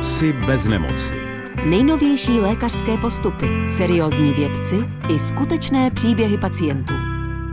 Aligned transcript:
Moci 0.00 0.32
bez 0.32 0.64
nemoci. 0.64 1.14
Nejnovější 1.68 2.30
lékařské 2.32 2.96
postupy, 2.98 3.46
seriózní 3.68 4.32
vědci 4.32 4.76
i 5.14 5.18
skutečné 5.18 5.90
příběhy 5.90 6.38
pacientů. 6.38 6.94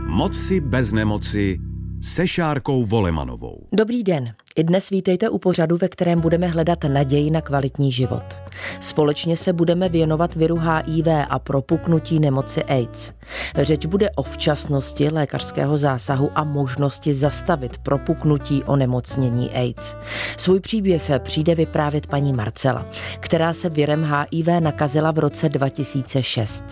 Moci 0.06 0.60
bez 0.60 0.92
nemoci 0.92 1.58
se 2.02 2.28
Šárkou 2.28 2.84
Volemanovou. 2.84 3.68
Dobrý 3.72 4.02
den. 4.04 4.34
I 4.58 4.64
dnes 4.64 4.90
vítejte 4.90 5.28
u 5.28 5.38
pořadu, 5.38 5.76
ve 5.76 5.88
kterém 5.88 6.20
budeme 6.20 6.46
hledat 6.46 6.84
naději 6.84 7.30
na 7.30 7.40
kvalitní 7.40 7.92
život. 7.92 8.22
Společně 8.80 9.36
se 9.36 9.52
budeme 9.52 9.88
věnovat 9.88 10.34
viru 10.34 10.56
HIV 10.56 11.06
a 11.30 11.38
propuknutí 11.38 12.18
nemoci 12.18 12.64
AIDS. 12.64 13.12
Řeč 13.56 13.86
bude 13.86 14.10
o 14.10 14.22
včasnosti 14.22 15.08
lékařského 15.08 15.78
zásahu 15.78 16.30
a 16.34 16.44
možnosti 16.44 17.14
zastavit 17.14 17.78
propuknutí 17.78 18.64
onemocnění 18.64 19.50
AIDS. 19.50 19.96
Svůj 20.36 20.60
příběh 20.60 21.10
přijde 21.18 21.54
vyprávět 21.54 22.06
paní 22.06 22.32
Marcela, 22.32 22.86
která 23.20 23.52
se 23.52 23.68
virem 23.68 24.04
HIV 24.04 24.46
nakazila 24.60 25.10
v 25.10 25.18
roce 25.18 25.48
2006. 25.48 26.64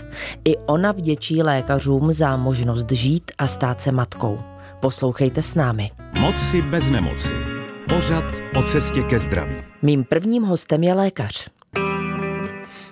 I 0.45 0.57
ona 0.57 0.93
vděčí 0.93 1.43
lékařům 1.43 2.13
za 2.13 2.37
možnost 2.37 2.91
žít 2.91 3.33
a 3.39 3.47
stát 3.47 3.81
se 3.81 3.93
matkou. 3.93 4.39
Poslouchejte 4.81 5.43
s 5.43 5.55
námi. 5.55 5.91
Moci 6.21 6.63
bez 6.63 6.91
nemoci. 6.91 7.46
Pořad 7.89 8.25
o 8.59 8.63
cestě 8.63 9.03
ke 9.03 9.19
zdraví. 9.19 9.55
Mým 9.83 10.05
prvním 10.05 10.43
hostem 10.43 10.83
je 10.83 10.95
lékař. 10.95 11.49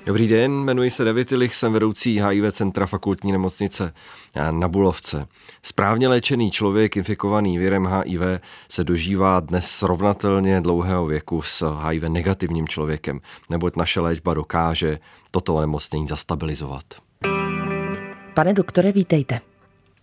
Dobrý 0.06 0.28
den, 0.28 0.52
jmenuji 0.52 0.90
se 0.90 1.04
David 1.04 1.32
Ilich, 1.32 1.54
jsem 1.54 1.72
vedoucí 1.72 2.20
HIV 2.20 2.52
centra 2.52 2.86
fakultní 2.86 3.32
nemocnice 3.32 3.92
na 4.50 4.68
Bulovce. 4.68 5.26
Správně 5.62 6.08
léčený 6.08 6.50
člověk 6.50 6.96
infikovaný 6.96 7.58
virem 7.58 7.86
HIV 7.86 8.20
se 8.70 8.84
dožívá 8.84 9.40
dnes 9.40 9.66
srovnatelně 9.66 10.60
dlouhého 10.60 11.06
věku 11.06 11.42
s 11.42 11.78
HIV 11.88 12.02
negativním 12.02 12.68
člověkem, 12.68 13.20
neboť 13.50 13.76
naše 13.76 14.00
léčba 14.00 14.34
dokáže 14.34 14.98
toto 15.30 15.54
onemocnění 15.54 16.08
zastabilizovat. 16.08 16.84
Pane 18.34 18.54
doktore, 18.54 18.92
vítejte. 18.92 19.40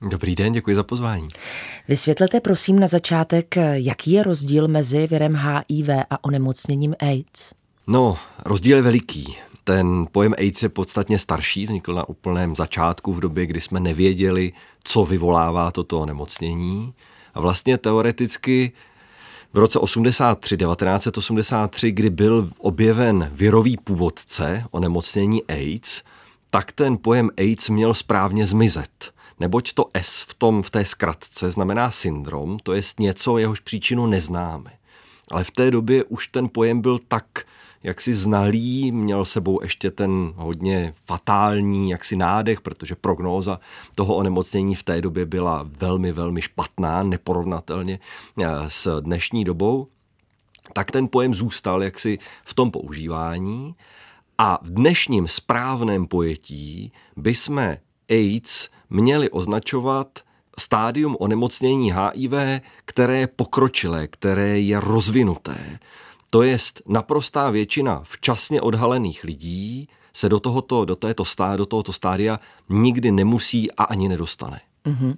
Dobrý 0.10 0.36
den, 0.36 0.54
děkuji 0.54 0.76
za 0.76 0.84
pozvání. 0.84 1.28
Vysvětlete 1.88 2.40
prosím 2.40 2.80
na 2.80 2.88
začátek, 2.88 3.56
jaký 3.72 4.12
je 4.12 4.24
rozdíl 4.24 4.68
mezi 4.68 5.08
virem 5.08 5.36
HIV 5.36 5.90
a 6.10 6.24
onemocněním 6.24 6.96
AIDS? 7.00 7.52
No, 7.88 8.18
rozdíl 8.46 8.78
je 8.78 8.84
veliký. 8.84 9.38
Ten 9.64 10.08
pojem 10.12 10.34
AIDS 10.38 10.64
je 10.64 10.70
podstatně 10.70 11.20
starší, 11.20 11.66
vznikl 11.66 11.94
na 11.94 12.10
úplném 12.10 12.56
začátku 12.56 13.14
v 13.14 13.20
době, 13.20 13.46
kdy 13.46 13.62
jsme 13.62 13.80
nevěděli, 13.80 14.54
co 14.84 15.06
vyvolává 15.06 15.72
toto 15.72 16.00
onemocnění. 16.00 16.94
A 17.34 17.40
vlastně 17.40 17.78
teoreticky 17.78 18.72
v 19.54 19.58
roce 19.58 19.80
83, 19.80 20.58
1983, 20.58 21.92
kdy 21.92 22.10
byl 22.10 22.50
objeven 22.58 23.30
virový 23.34 23.78
původce 23.78 24.64
onemocnění 24.72 25.44
AIDS, 25.44 26.04
tak 26.50 26.72
ten 26.72 26.98
pojem 26.98 27.30
AIDS 27.38 27.70
měl 27.70 27.94
správně 27.94 28.46
zmizet 28.46 29.12
neboť 29.42 29.74
to 29.74 29.86
S 29.94 30.24
v, 30.24 30.34
tom, 30.34 30.62
v 30.62 30.70
té 30.70 30.86
zkratce 30.86 31.52
znamená 31.52 31.92
syndrom, 31.92 32.60
to 32.64 32.74
je 32.74 32.82
něco, 33.00 33.38
jehož 33.38 33.60
příčinu 33.60 34.06
neznáme. 34.06 34.72
Ale 35.32 35.44
v 35.44 35.52
té 35.52 35.72
době 35.72 36.04
už 36.04 36.28
ten 36.28 36.50
pojem 36.50 36.82
byl 36.82 37.00
tak 37.08 37.26
jaksi 37.84 38.14
znalý, 38.14 38.92
měl 38.92 39.26
sebou 39.26 39.64
ještě 39.64 39.92
ten 39.92 40.34
hodně 40.36 40.94
fatální 41.06 41.90
jaksi 41.90 42.16
nádech, 42.16 42.62
protože 42.62 42.96
prognóza 42.96 43.60
toho 43.96 44.16
onemocnění 44.16 44.76
v 44.76 44.84
té 44.84 45.02
době 45.02 45.26
byla 45.26 45.66
velmi, 45.80 46.12
velmi 46.12 46.42
špatná, 46.42 47.04
neporovnatelně 47.04 48.00
eh, 48.40 48.46
s 48.68 49.02
dnešní 49.02 49.46
dobou, 49.46 49.88
tak 50.74 50.92
ten 50.92 51.08
pojem 51.08 51.34
zůstal 51.34 51.84
jaksi 51.84 52.20
v 52.46 52.54
tom 52.54 52.72
používání 52.72 53.76
a 54.38 54.60
v 54.62 54.70
dnešním 54.70 55.28
správném 55.28 56.08
pojetí 56.08 56.92
by 57.18 57.36
jsme 57.36 57.78
AIDS 58.10 58.70
měli 58.92 59.30
označovat 59.30 60.20
stádium 60.60 61.18
onemocnění 61.20 61.94
HIV, 61.94 62.62
které 62.86 63.18
je 63.18 63.28
pokročilé, 63.28 64.08
které 64.08 64.60
je 64.60 64.80
rozvinuté. 64.80 65.80
To 66.30 66.44
je 66.44 66.58
naprostá 66.88 67.50
většina 67.50 68.02
včasně 68.04 68.62
odhalených 68.62 69.24
lidí 69.24 69.88
se 70.14 70.30
do, 70.30 70.40
tohoto, 70.40 70.86
do, 70.86 70.96
této 70.96 71.26
stá, 71.26 71.56
do 71.56 71.66
tohoto 71.66 71.94
stádia 71.94 72.40
nikdy 72.70 73.12
nemusí 73.12 73.72
a 73.72 73.84
ani 73.84 74.10
nedostane. 74.10 74.62
Mm-hmm. 74.86 75.14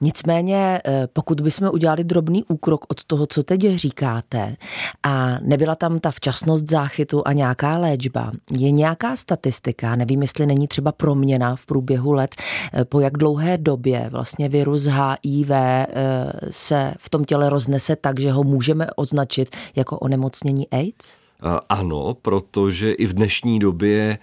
Nicméně, 0.00 0.80
eh, 0.84 1.08
pokud 1.12 1.40
bychom 1.40 1.70
udělali 1.72 2.04
drobný 2.04 2.44
úkrok 2.44 2.84
od 2.88 3.04
toho, 3.04 3.26
co 3.26 3.42
teď 3.42 3.60
říkáte, 3.76 4.56
a 5.02 5.38
nebyla 5.42 5.74
tam 5.74 6.00
ta 6.00 6.10
včasnost 6.10 6.68
záchytu 6.68 7.22
a 7.24 7.32
nějaká 7.32 7.78
léčba, 7.78 8.32
je 8.58 8.70
nějaká 8.70 9.16
statistika, 9.16 9.96
nevím, 9.96 10.22
jestli 10.22 10.46
není 10.46 10.68
třeba 10.68 10.92
proměna 10.92 11.56
v 11.56 11.66
průběhu 11.66 12.12
let, 12.12 12.34
eh, 12.74 12.84
po 12.84 13.00
jak 13.00 13.18
dlouhé 13.18 13.58
době 13.58 14.08
vlastně 14.10 14.48
virus 14.48 14.84
HIV 14.84 15.50
eh, 15.50 15.86
se 16.50 16.94
v 16.98 17.10
tom 17.10 17.24
těle 17.24 17.50
roznese 17.50 17.96
tak, 17.96 18.20
že 18.20 18.32
ho 18.32 18.44
můžeme 18.44 18.86
označit 18.96 19.56
jako 19.76 19.98
onemocnění 19.98 20.70
AIDS? 20.70 21.12
Ano, 21.68 22.14
protože 22.22 22.92
i 22.92 23.06
v 23.06 23.12
dnešní 23.14 23.58
době 23.58 24.18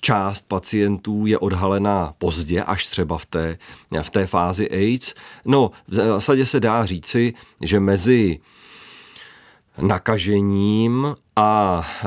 část 0.00 0.48
pacientů 0.48 1.26
je 1.26 1.38
odhalená 1.38 2.14
pozdě, 2.18 2.62
až 2.62 2.86
třeba 2.86 3.18
v 3.18 3.26
té, 3.26 3.58
v 4.02 4.10
té 4.10 4.26
fázi 4.26 4.70
AIDS. 4.70 5.14
No, 5.44 5.70
v 5.88 5.94
zásadě 5.94 6.46
se 6.46 6.60
dá 6.60 6.86
říci, 6.86 7.34
že 7.62 7.80
mezi 7.80 8.40
nakažením 9.78 11.16
a 11.36 11.82
e, 11.82 12.06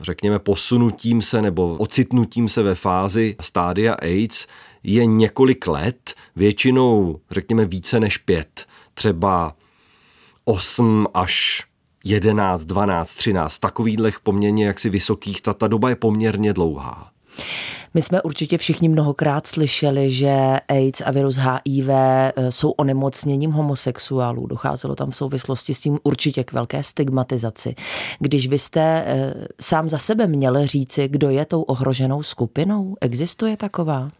řekněme 0.00 0.38
posunutím 0.38 1.22
se 1.22 1.42
nebo 1.42 1.76
ocitnutím 1.76 2.48
se 2.48 2.62
ve 2.62 2.74
fázi 2.74 3.36
stádia 3.40 3.94
AIDS 3.94 4.46
je 4.82 5.06
několik 5.06 5.66
let, 5.66 6.14
většinou 6.36 7.20
řekněme 7.30 7.64
více 7.64 8.00
než 8.00 8.18
pět, 8.18 8.66
třeba 8.94 9.54
8 10.44 11.06
až 11.14 11.64
11, 12.04 12.64
12, 12.64 13.14
13, 13.14 13.58
takových 13.58 14.20
poměrně 14.22 14.66
jaksi 14.66 14.90
vysokých, 14.90 15.40
ta, 15.40 15.54
ta 15.54 15.68
doba 15.68 15.88
je 15.88 15.96
poměrně 15.96 16.52
dlouhá. 16.52 17.10
My 17.94 18.02
jsme 18.02 18.22
určitě 18.22 18.58
všichni 18.58 18.88
mnohokrát 18.88 19.46
slyšeli, 19.46 20.10
že 20.10 20.56
AIDS 20.68 21.02
a 21.04 21.10
virus 21.10 21.36
HIV 21.36 21.88
eh, 21.88 22.32
jsou 22.50 22.70
onemocněním 22.70 23.50
homosexuálů. 23.50 24.46
Docházelo 24.46 24.96
tam 24.96 25.10
v 25.10 25.16
souvislosti 25.16 25.74
s 25.74 25.80
tím 25.80 25.98
určitě 26.02 26.44
k 26.44 26.52
velké 26.52 26.82
stigmatizaci. 26.82 27.74
Když 28.18 28.48
vy 28.48 28.58
jste 28.58 29.04
eh, 29.06 29.34
sám 29.60 29.88
za 29.88 29.98
sebe 29.98 30.26
měl 30.26 30.66
říci, 30.66 31.08
kdo 31.08 31.30
je 31.30 31.44
tou 31.44 31.62
ohroženou 31.62 32.22
skupinou, 32.22 32.96
existuje 33.00 33.56
taková? 33.56 34.10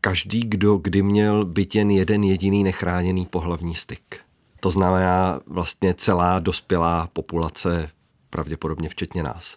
Každý, 0.00 0.40
kdo 0.40 0.76
kdy 0.76 1.02
měl 1.02 1.44
byt 1.44 1.74
jen 1.74 1.90
jeden 1.90 2.24
jediný 2.24 2.64
nechráněný 2.64 3.26
pohlavní 3.26 3.74
styk. 3.74 4.20
To 4.60 4.70
znamená 4.70 5.40
vlastně 5.46 5.94
celá 5.94 6.38
dospělá 6.38 7.08
populace, 7.12 7.90
pravděpodobně 8.30 8.88
včetně 8.88 9.22
nás. 9.22 9.56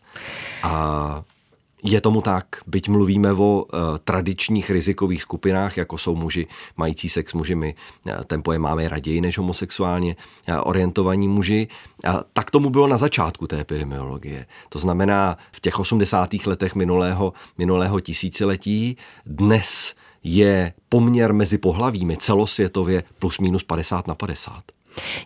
A 0.63 1.23
je 1.84 2.02
tomu 2.02 2.22
tak, 2.22 2.46
byť 2.68 2.90
mluvíme 2.90 3.34
o 3.34 3.64
uh, 3.64 3.64
tradičních 4.04 4.70
rizikových 4.70 5.22
skupinách, 5.22 5.78
jako 5.78 5.98
jsou 5.98 6.16
muži 6.16 6.48
mající 6.78 7.10
sex 7.10 7.34
muži, 7.34 7.56
my 7.56 7.76
uh, 8.06 8.24
ten 8.24 8.44
pojem 8.44 8.62
máme 8.62 8.90
raději 8.90 9.22
než 9.22 9.38
homosexuálně 9.38 10.16
uh, 10.16 10.56
orientovaní 10.64 11.28
muži, 11.28 11.68
tak 12.34 12.52
tomu 12.52 12.70
bylo 12.70 12.88
na 12.88 12.98
začátku 12.98 13.48
té 13.48 13.60
epidemiologie. 13.60 14.46
To 14.70 14.80
znamená 14.80 15.38
v 15.52 15.60
těch 15.60 15.80
80. 15.80 16.34
letech 16.46 16.76
minulého, 16.76 17.34
minulého 17.58 18.00
tisíciletí 18.00 18.97
dnes 19.26 19.96
je 20.23 20.73
poměr 20.90 21.34
mezi 21.34 21.58
pohlavími 21.58 22.18
celosvětově 22.18 23.03
plus 23.20 23.40
minus 23.40 23.64
50 23.64 24.08
na 24.08 24.16
50. 24.16 24.77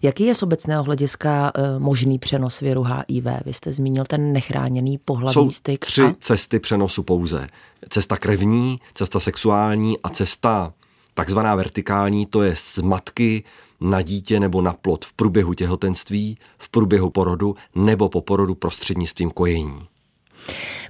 Jaký 0.01 0.25
je 0.25 0.35
z 0.35 0.43
obecného 0.43 0.83
hlediska 0.83 1.51
uh, 1.57 1.81
možný 1.81 2.19
přenos 2.19 2.59
viru 2.59 2.83
HIV? 2.83 3.25
Vy 3.45 3.53
jste 3.53 3.73
zmínil 3.73 4.03
ten 4.07 4.33
nechráněný 4.33 4.97
pohlavní 4.97 5.33
Jsou 5.33 5.51
styk. 5.51 5.85
tři 5.85 6.01
a... 6.01 6.15
cesty 6.19 6.59
přenosu 6.59 7.03
pouze. 7.03 7.47
Cesta 7.89 8.17
krevní, 8.17 8.77
cesta 8.93 9.19
sexuální 9.19 9.95
a 10.03 10.09
cesta 10.09 10.73
takzvaná 11.13 11.55
vertikální, 11.55 12.25
to 12.25 12.41
je 12.43 12.55
z 12.55 12.77
matky 12.77 13.43
na 13.81 14.01
dítě 14.01 14.39
nebo 14.39 14.61
na 14.61 14.73
plod 14.73 15.05
v 15.05 15.13
průběhu 15.13 15.53
těhotenství, 15.53 16.37
v 16.57 16.69
průběhu 16.69 17.09
porodu 17.09 17.55
nebo 17.75 18.09
po 18.09 18.21
porodu 18.21 18.55
prostřednictvím 18.55 19.31
kojení. 19.31 19.87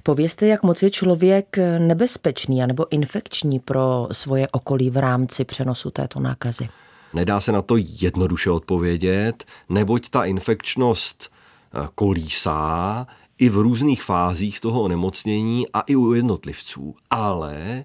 Povězte, 0.02 0.46
jak 0.46 0.62
moc 0.62 0.82
je 0.82 0.90
člověk 0.90 1.56
nebezpečný 1.78 2.66
nebo 2.66 2.86
infekční 2.92 3.60
pro 3.60 4.08
svoje 4.12 4.48
okolí 4.48 4.90
v 4.90 4.96
rámci 4.96 5.44
přenosu 5.44 5.90
této 5.90 6.20
nákazy? 6.20 6.68
Nedá 7.14 7.40
se 7.40 7.52
na 7.52 7.62
to 7.62 7.76
jednoduše 7.78 8.50
odpovědět, 8.50 9.44
neboť 9.68 10.08
ta 10.08 10.24
infekčnost 10.24 11.32
eh, 11.74 11.88
kolísá 11.94 13.06
i 13.38 13.48
v 13.48 13.56
různých 13.56 14.02
fázích 14.02 14.60
toho 14.60 14.82
onemocnění 14.82 15.66
a 15.72 15.80
i 15.80 15.96
u 15.96 16.12
jednotlivců. 16.12 16.94
Ale 17.10 17.84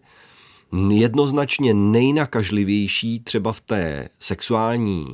jednoznačně 0.89 1.73
nejnakažlivější 1.73 3.19
třeba 3.19 3.53
v 3.53 3.61
té 3.61 4.09
sexuální 4.19 5.05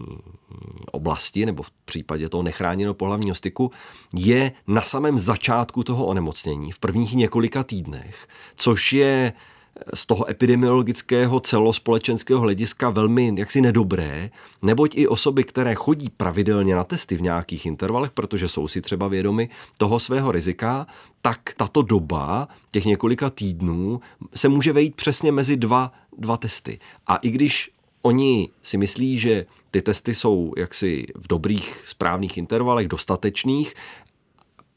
oblasti 0.92 1.46
nebo 1.46 1.64
v 1.64 1.72
případě 1.72 2.30
toho 2.30 2.44
nechráněného 2.44 2.94
pohlavního 2.94 3.36
styku 3.36 3.72
je 4.16 4.52
na 4.68 4.82
samém 4.82 5.20
začátku 5.20 5.84
toho 5.84 6.06
onemocnění, 6.06 6.72
v 6.72 6.80
prvních 6.80 7.14
několika 7.14 7.64
týdnech, 7.64 8.28
což 8.56 8.94
je 8.94 9.34
z 9.94 10.06
toho 10.06 10.30
epidemiologického 10.30 11.40
celospolečenského 11.40 12.40
hlediska 12.40 12.90
velmi 12.90 13.34
jaksi 13.38 13.62
nedobré, 13.62 14.30
neboť 14.62 14.96
i 14.96 15.08
osoby, 15.08 15.44
které 15.44 15.76
chodí 15.76 16.10
pravidelně 16.10 16.76
na 16.76 16.84
testy 16.84 17.16
v 17.16 17.22
nějakých 17.22 17.66
intervalech, 17.66 18.12
protože 18.12 18.48
jsou 18.48 18.68
si 18.68 18.82
třeba 18.82 19.08
vědomi 19.08 19.50
toho 19.78 20.00
svého 20.00 20.32
rizika, 20.32 20.88
tak 21.22 21.40
tato 21.58 21.82
doba 21.82 22.48
těch 22.72 22.86
několika 22.86 23.30
týdnů 23.30 24.02
se 24.36 24.50
může 24.50 24.74
vejít 24.74 24.96
přesně 24.96 25.32
mezi 25.32 25.58
dva, 25.58 25.92
dva 26.18 26.38
testy. 26.38 26.80
A 27.08 27.16
i 27.16 27.30
když 27.30 27.72
oni 28.02 28.50
si 28.64 28.78
myslí, 28.78 29.20
že 29.20 29.46
ty 29.72 29.82
testy 29.82 30.16
jsou 30.16 30.54
jaksi 30.58 31.06
v 31.16 31.28
dobrých, 31.28 31.84
správných 31.86 32.38
intervalech, 32.38 32.88
dostatečných, 32.88 33.74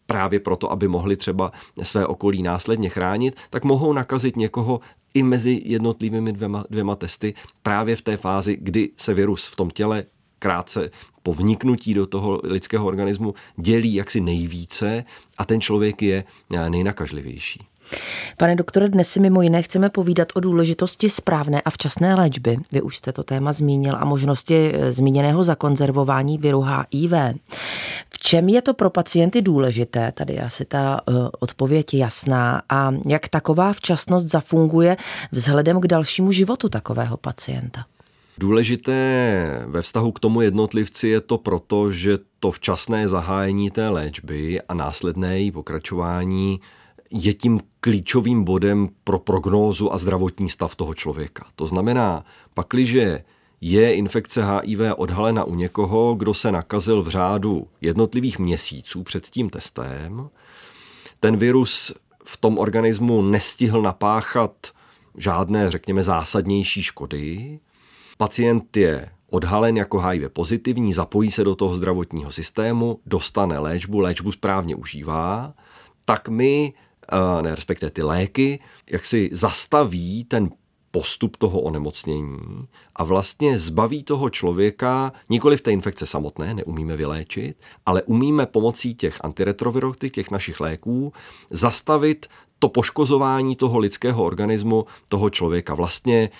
právě 0.06 0.40
proto, 0.40 0.72
aby 0.72 0.88
mohli 0.88 1.16
třeba 1.16 1.52
své 1.82 2.06
okolí 2.06 2.42
následně 2.42 2.88
chránit, 2.88 3.36
tak 3.50 3.64
mohou 3.64 3.92
nakazit 3.92 4.36
někoho 4.36 4.80
i 5.14 5.22
mezi 5.22 5.62
jednotlivými 5.64 6.32
dvěma, 6.32 6.64
dvěma 6.70 6.96
testy 6.96 7.34
právě 7.62 7.96
v 7.96 8.02
té 8.02 8.16
fázi, 8.16 8.58
kdy 8.60 8.90
se 8.96 9.14
virus 9.14 9.48
v 9.48 9.56
tom 9.56 9.70
těle 9.70 10.04
krátce 10.38 10.90
po 11.22 11.34
vniknutí 11.34 11.94
do 11.94 12.06
toho 12.06 12.40
lidského 12.44 12.86
organismu 12.86 13.34
dělí 13.56 13.94
jaksi 13.94 14.20
nejvíce 14.20 15.04
a 15.38 15.44
ten 15.44 15.60
člověk 15.60 16.02
je 16.02 16.24
nejnakažlivější. 16.68 17.66
Pane 18.36 18.56
doktore, 18.56 18.88
dnes 18.88 19.08
si 19.08 19.20
mimo 19.20 19.42
jiné 19.42 19.62
chceme 19.62 19.90
povídat 19.90 20.28
o 20.34 20.40
důležitosti 20.40 21.10
správné 21.10 21.60
a 21.60 21.70
včasné 21.70 22.14
léčby. 22.14 22.56
Vy 22.72 22.82
už 22.82 22.96
jste 22.96 23.12
to 23.12 23.22
téma 23.22 23.52
zmínil 23.52 23.96
a 24.00 24.04
možnosti 24.04 24.72
eh, 24.74 24.92
zmíněného 24.92 25.44
zakonzervování 25.44 26.38
viru 26.38 26.60
HIV. 26.60 27.12
V 28.10 28.18
čem 28.18 28.48
je 28.48 28.62
to 28.62 28.74
pro 28.74 28.90
pacienty 28.90 29.42
důležité? 29.42 30.12
Tady 30.12 30.34
je 30.34 30.42
asi 30.42 30.64
ta 30.64 31.00
uh, 31.08 31.28
odpověď 31.38 31.94
jasná. 31.94 32.62
A 32.68 32.92
jak 33.06 33.28
taková 33.28 33.72
včasnost 33.72 34.26
zafunguje 34.26 34.96
vzhledem 35.32 35.80
k 35.80 35.86
dalšímu 35.86 36.32
životu 36.32 36.68
takového 36.68 37.16
pacienta? 37.16 37.84
Důležité 38.38 39.64
ve 39.66 39.82
vztahu 39.82 40.12
k 40.12 40.20
tomu 40.20 40.40
jednotlivci 40.40 41.08
je 41.08 41.20
to 41.20 41.38
proto, 41.38 41.92
že 41.92 42.18
to 42.40 42.50
včasné 42.50 43.08
zahájení 43.08 43.70
té 43.70 43.88
léčby 43.88 44.60
a 44.68 44.74
následné 44.74 45.38
její 45.38 45.50
pokračování 45.50 46.60
je 47.10 47.34
tím 47.34 47.60
klíčovým 47.80 48.44
bodem 48.44 48.88
pro 49.04 49.18
prognózu 49.18 49.92
a 49.92 49.98
zdravotní 49.98 50.48
stav 50.48 50.74
toho 50.74 50.94
člověka. 50.94 51.46
To 51.56 51.66
znamená, 51.66 52.24
pakliže 52.54 53.24
je 53.60 53.94
infekce 53.94 54.44
HIV 54.44 54.80
odhalena 54.96 55.44
u 55.44 55.54
někoho, 55.54 56.14
kdo 56.14 56.34
se 56.34 56.52
nakazil 56.52 57.02
v 57.02 57.08
řádu 57.08 57.68
jednotlivých 57.80 58.38
měsíců 58.38 59.02
před 59.02 59.26
tím 59.26 59.50
testem, 59.50 60.28
ten 61.20 61.36
virus 61.36 61.92
v 62.24 62.36
tom 62.36 62.58
organismu 62.58 63.22
nestihl 63.22 63.82
napáchat 63.82 64.52
žádné, 65.16 65.70
řekněme, 65.70 66.02
zásadnější 66.02 66.82
škody. 66.82 67.58
Pacient 68.18 68.76
je 68.76 69.08
odhalen 69.30 69.76
jako 69.76 69.98
HIV 69.98 70.32
pozitivní, 70.32 70.92
zapojí 70.92 71.30
se 71.30 71.44
do 71.44 71.54
toho 71.54 71.74
zdravotního 71.74 72.32
systému, 72.32 73.00
dostane 73.06 73.58
léčbu, 73.58 74.00
léčbu 74.00 74.32
správně 74.32 74.74
užívá, 74.74 75.54
tak 76.04 76.28
my 76.28 76.72
ne, 77.40 77.54
respektive 77.54 77.90
ty 77.90 78.02
léky, 78.02 78.60
jak 78.90 79.06
si 79.06 79.30
zastaví 79.32 80.24
ten 80.24 80.50
postup 80.90 81.36
toho 81.36 81.60
onemocnění 81.60 82.38
a 82.96 83.04
vlastně 83.04 83.58
zbaví 83.58 84.02
toho 84.02 84.30
člověka 84.30 85.12
nikoli 85.30 85.56
v 85.56 85.60
té 85.60 85.72
infekce 85.72 86.06
samotné, 86.06 86.54
neumíme 86.54 86.96
vyléčit, 86.96 87.56
ale 87.86 88.02
umíme 88.02 88.46
pomocí 88.46 88.94
těch 88.94 89.24
antiretrovirotik, 89.24 90.14
těch 90.14 90.30
našich 90.30 90.60
léků, 90.60 91.12
zastavit 91.50 92.26
to 92.58 92.68
poškozování 92.68 93.56
toho 93.56 93.78
lidského 93.78 94.24
organismu, 94.24 94.86
toho 95.08 95.30
člověka 95.30 95.74
vlastně 95.74 96.30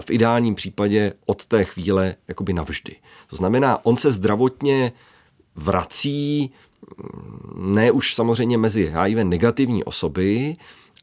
v 0.00 0.10
ideálním 0.10 0.54
případě 0.54 1.12
od 1.26 1.46
té 1.46 1.64
chvíle 1.64 2.14
jakoby 2.28 2.52
navždy. 2.52 2.96
To 3.26 3.36
znamená, 3.36 3.84
on 3.84 3.96
se 3.96 4.10
zdravotně 4.10 4.92
vrací 5.56 6.50
ne 7.56 7.90
už 7.90 8.14
samozřejmě 8.14 8.58
mezi 8.58 8.92
HIV 8.96 9.18
negativní 9.24 9.84
osoby, 9.84 10.56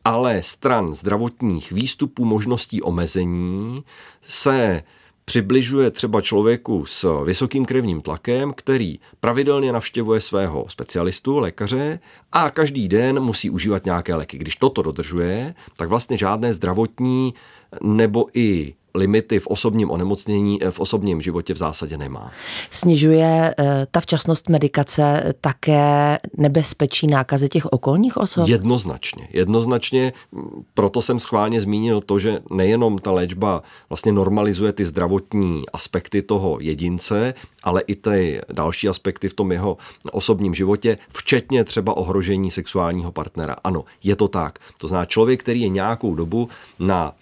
ale 0.06 0.44
stran 0.44 0.94
zdravotních 0.94 1.72
výstupů, 1.72 2.26
možností 2.26 2.82
omezení 2.82 3.84
se 4.22 4.84
přibližuje 5.26 5.92
třeba 5.92 6.22
člověku 6.22 6.86
s 6.86 7.24
vysokým 7.24 7.66
krevním 7.66 8.02
tlakem, 8.02 8.54
který 8.54 9.00
pravidelně 9.20 9.72
navštěvuje 9.72 10.22
svého 10.22 10.66
specialistu, 10.70 11.38
lékaře 11.40 12.00
a 12.32 12.50
každý 12.50 12.88
den 12.88 13.20
musí 13.20 13.50
užívat 13.50 13.86
nějaké 13.86 14.16
léky. 14.16 14.38
Když 14.38 14.56
toto 14.56 14.82
dodržuje, 14.82 15.56
tak 15.78 15.90
vlastně 15.90 16.18
žádné 16.18 16.54
zdravotní 16.54 17.34
nebo 17.82 18.28
i 18.34 18.76
limity 18.98 19.40
v 19.40 19.48
osobním 19.48 19.92
onemocnění, 19.92 20.64
eh, 20.64 20.72
v 20.72 20.80
osobním 20.80 21.22
životě 21.22 21.54
v 21.54 21.58
zásadě 21.58 21.98
nemá. 21.98 22.32
Snižuje 22.72 23.56
eh, 23.60 23.88
ta 23.92 24.00
včasnost 24.00 24.50
medikace 24.50 25.34
také 25.42 26.18
nebezpečí 26.38 27.08
nákazy 27.08 27.50
těch 27.50 27.66
okolních 27.66 28.18
osob? 28.18 28.50
Jednoznačně. 28.50 29.28
Jednoznačně. 29.32 30.14
Proto 30.74 31.02
jsem 31.02 31.20
schválně 31.20 31.62
zmínil 31.62 32.02
to, 32.02 32.20
že 32.20 32.40
nejenom 32.52 32.98
ta 32.98 33.12
léčba 33.12 33.64
vlastně 33.90 34.12
normalizuje 34.12 34.74
ty 34.74 34.86
zdravotní 34.86 35.64
aspekty 35.74 36.22
toho 36.22 36.58
jedince, 36.62 37.34
ale 37.64 37.82
i 37.82 37.96
ty 37.96 38.42
další 38.54 38.90
aspekty 38.90 39.30
v 39.30 39.34
tom 39.34 39.52
jeho 39.52 39.78
osobním 40.12 40.56
životě, 40.56 40.98
včetně 41.10 41.64
třeba 41.64 41.98
ohrožení 41.98 42.52
sexuálního 42.52 43.12
partnera. 43.12 43.56
Ano, 43.64 43.86
je 44.04 44.16
to 44.16 44.28
tak. 44.28 44.60
To 44.78 44.88
znamená 44.88 45.06
člověk, 45.06 45.40
který 45.40 45.62
je 45.62 45.70
nějakou 45.70 46.16
dobu 46.16 46.50
na 46.80 47.14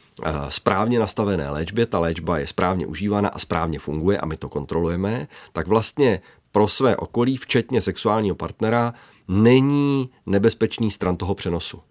správně 0.50 1.00
nastavené 1.00 1.50
léčbě, 1.50 1.86
ta 1.86 2.00
léčba 2.00 2.38
je 2.38 2.48
správně 2.48 2.88
užívána 2.88 3.30
a 3.30 3.40
správně 3.40 3.80
funguje 3.80 4.18
a 4.18 4.26
my 4.26 4.38
to 4.38 4.50
kontrolujeme, 4.50 5.28
tak 5.54 5.68
vlastně 5.68 6.22
pro 6.52 6.68
své 6.68 6.98
okolí, 6.98 7.38
včetně 7.38 7.82
sexuálního 7.82 8.36
partnera, 8.36 8.94
není 9.28 10.10
nebezpečný 10.26 10.92
stran 10.92 11.18
toho 11.18 11.36
přenosu. 11.36 11.82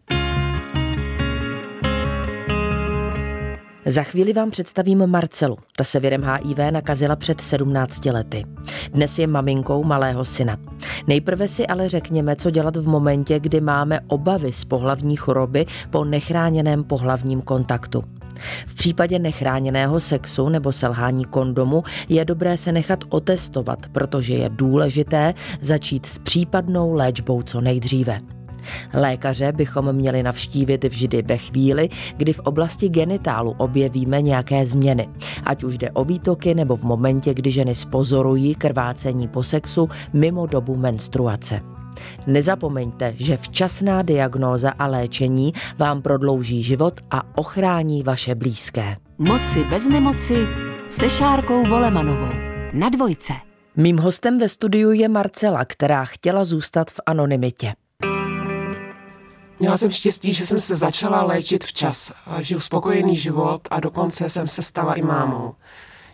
Za 3.86 4.02
chvíli 4.02 4.32
vám 4.32 4.50
představím 4.50 5.06
Marcelu. 5.06 5.56
Ta 5.76 5.84
se 5.84 6.00
virem 6.00 6.22
HIV 6.24 6.58
nakazila 6.70 7.16
před 7.16 7.40
17 7.40 8.04
lety. 8.04 8.44
Dnes 8.92 9.18
je 9.18 9.26
maminkou 9.26 9.84
malého 9.84 10.24
syna. 10.24 10.58
Nejprve 11.06 11.48
si 11.48 11.66
ale 11.66 11.88
řekněme, 11.88 12.36
co 12.36 12.50
dělat 12.50 12.76
v 12.76 12.88
momentě, 12.88 13.40
kdy 13.40 13.60
máme 13.60 14.00
obavy 14.08 14.52
z 14.52 14.64
pohlavní 14.64 15.16
choroby 15.16 15.66
po 15.90 16.04
nechráněném 16.04 16.84
pohlavním 16.84 17.42
kontaktu. 17.42 18.04
V 18.66 18.74
případě 18.74 19.18
nechráněného 19.18 20.00
sexu 20.00 20.48
nebo 20.48 20.72
selhání 20.72 21.24
kondomu 21.24 21.84
je 22.08 22.24
dobré 22.24 22.56
se 22.56 22.72
nechat 22.72 23.04
otestovat, 23.08 23.78
protože 23.92 24.34
je 24.34 24.48
důležité 24.48 25.34
začít 25.60 26.06
s 26.06 26.18
případnou 26.18 26.92
léčbou 26.92 27.42
co 27.42 27.60
nejdříve. 27.60 28.33
Lékaře 28.94 29.52
bychom 29.52 29.92
měli 29.92 30.22
navštívit 30.22 30.84
vždy 30.84 31.22
ve 31.22 31.36
chvíli, 31.36 31.88
kdy 32.16 32.32
v 32.32 32.38
oblasti 32.38 32.88
genitálu 32.88 33.54
objevíme 33.58 34.22
nějaké 34.22 34.66
změny, 34.66 35.08
ať 35.44 35.64
už 35.64 35.78
jde 35.78 35.90
o 35.90 36.04
výtoky 36.04 36.54
nebo 36.54 36.76
v 36.76 36.82
momentě, 36.82 37.34
kdy 37.34 37.50
ženy 37.50 37.74
spozorují 37.74 38.54
krvácení 38.54 39.28
po 39.28 39.42
sexu 39.42 39.88
mimo 40.12 40.46
dobu 40.46 40.76
menstruace. 40.76 41.60
Nezapomeňte, 42.26 43.14
že 43.16 43.36
včasná 43.36 44.02
diagnóza 44.02 44.70
a 44.70 44.86
léčení 44.86 45.52
vám 45.78 46.02
prodlouží 46.02 46.62
život 46.62 47.00
a 47.10 47.22
ochrání 47.38 48.02
vaše 48.02 48.34
blízké. 48.34 48.96
Moci 49.18 49.64
bez 49.64 49.88
nemoci 49.88 50.46
se 50.88 51.10
Šárkou 51.10 51.64
Volemanovou. 51.64 52.32
Na 52.72 52.88
dvojce. 52.88 53.32
Mým 53.76 53.98
hostem 53.98 54.38
ve 54.38 54.48
studiu 54.48 54.92
je 54.92 55.08
Marcela, 55.08 55.64
která 55.64 56.04
chtěla 56.04 56.44
zůstat 56.44 56.90
v 56.90 57.00
anonymitě. 57.06 57.72
Měla 59.58 59.76
jsem 59.76 59.90
štěstí, 59.90 60.34
že 60.34 60.46
jsem 60.46 60.58
se 60.58 60.76
začala 60.76 61.22
léčit 61.22 61.64
včas. 61.64 62.12
Žiju 62.40 62.60
spokojený 62.60 63.16
život 63.16 63.68
a 63.70 63.80
dokonce 63.80 64.28
jsem 64.28 64.46
se 64.46 64.62
stala 64.62 64.94
i 64.94 65.02
mámou. 65.02 65.54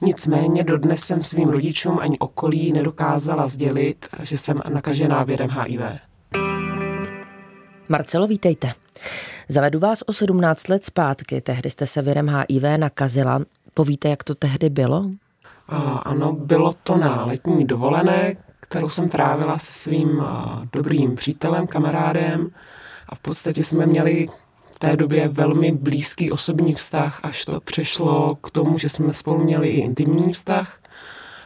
Nicméně 0.03 0.65
dodnes 0.65 1.01
jsem 1.01 1.23
svým 1.23 1.49
rodičům 1.49 1.99
ani 2.03 2.19
okolí 2.19 2.73
nedokázala 2.73 3.49
sdělit, 3.49 4.09
že 4.23 4.39
jsem 4.39 4.63
nakažená 4.73 5.25
virem 5.25 5.51
HIV. 5.51 5.81
Marcelo, 7.89 8.27
vítejte. 8.27 8.73
Zavedu 9.49 9.79
vás 9.79 10.03
o 10.07 10.13
17 10.13 10.69
let 10.69 10.85
zpátky. 10.85 11.41
Tehdy 11.41 11.71
jste 11.71 11.87
se 11.87 12.03
virem 12.03 12.29
HIV 12.29 12.63
nakazila. 12.77 13.41
Povíte, 13.75 14.09
jak 14.09 14.25
to 14.25 14.35
tehdy 14.35 14.71
bylo? 14.71 15.11
Ano, 16.03 16.33
bylo 16.33 16.75
to 16.83 16.97
na 16.97 17.25
letní 17.25 17.65
dovolené, 17.65 18.37
kterou 18.61 18.89
jsem 18.89 19.09
trávila 19.09 19.59
se 19.59 19.73
svým 19.73 20.23
dobrým 20.73 21.17
přítelem, 21.17 21.67
kamarádem 21.67 22.51
a 23.11 23.15
v 23.15 23.19
podstatě 23.19 23.65
jsme 23.65 23.87
měli 23.87 24.29
té 24.81 24.97
době 24.97 25.29
velmi 25.29 25.73
blízký 25.73 26.33
osobní 26.33 26.75
vztah, 26.75 27.21
až 27.23 27.45
to 27.45 27.61
přešlo 27.61 28.35
k 28.35 28.51
tomu, 28.51 28.79
že 28.79 28.89
jsme 28.89 29.15
spolu 29.15 29.45
měli 29.45 29.69
i 29.69 29.81
intimní 29.81 30.33
vztah. 30.33 30.81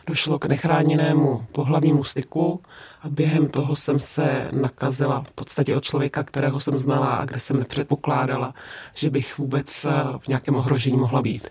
Došlo 0.07 0.39
k 0.39 0.47
nechráněnému 0.47 1.47
pohlavnímu 1.53 2.05
styku 2.05 2.63
a 3.03 3.09
během 3.09 3.49
toho 3.49 3.77
jsem 3.77 4.01
se 4.01 4.49
nakazila 4.53 5.23
v 5.23 5.33
podstatě 5.33 5.77
od 5.77 5.85
člověka, 5.85 6.23
kterého 6.23 6.61
jsem 6.61 6.79
znala 6.79 7.07
a 7.07 7.25
kde 7.25 7.41
jsem 7.41 7.59
nepředpokládala, 7.59 8.55
že 8.95 9.11
bych 9.11 9.39
vůbec 9.39 9.87
v 10.19 10.29
nějakém 10.29 10.57
ohrožení 10.57 10.97
mohla 10.97 11.23
být. 11.23 11.49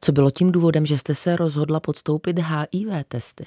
Co 0.00 0.12
bylo 0.12 0.30
tím 0.30 0.52
důvodem, 0.52 0.86
že 0.86 0.98
jste 0.98 1.14
se 1.14 1.36
rozhodla 1.36 1.80
podstoupit 1.80 2.38
HIV 2.38 2.88
testy? 3.08 3.46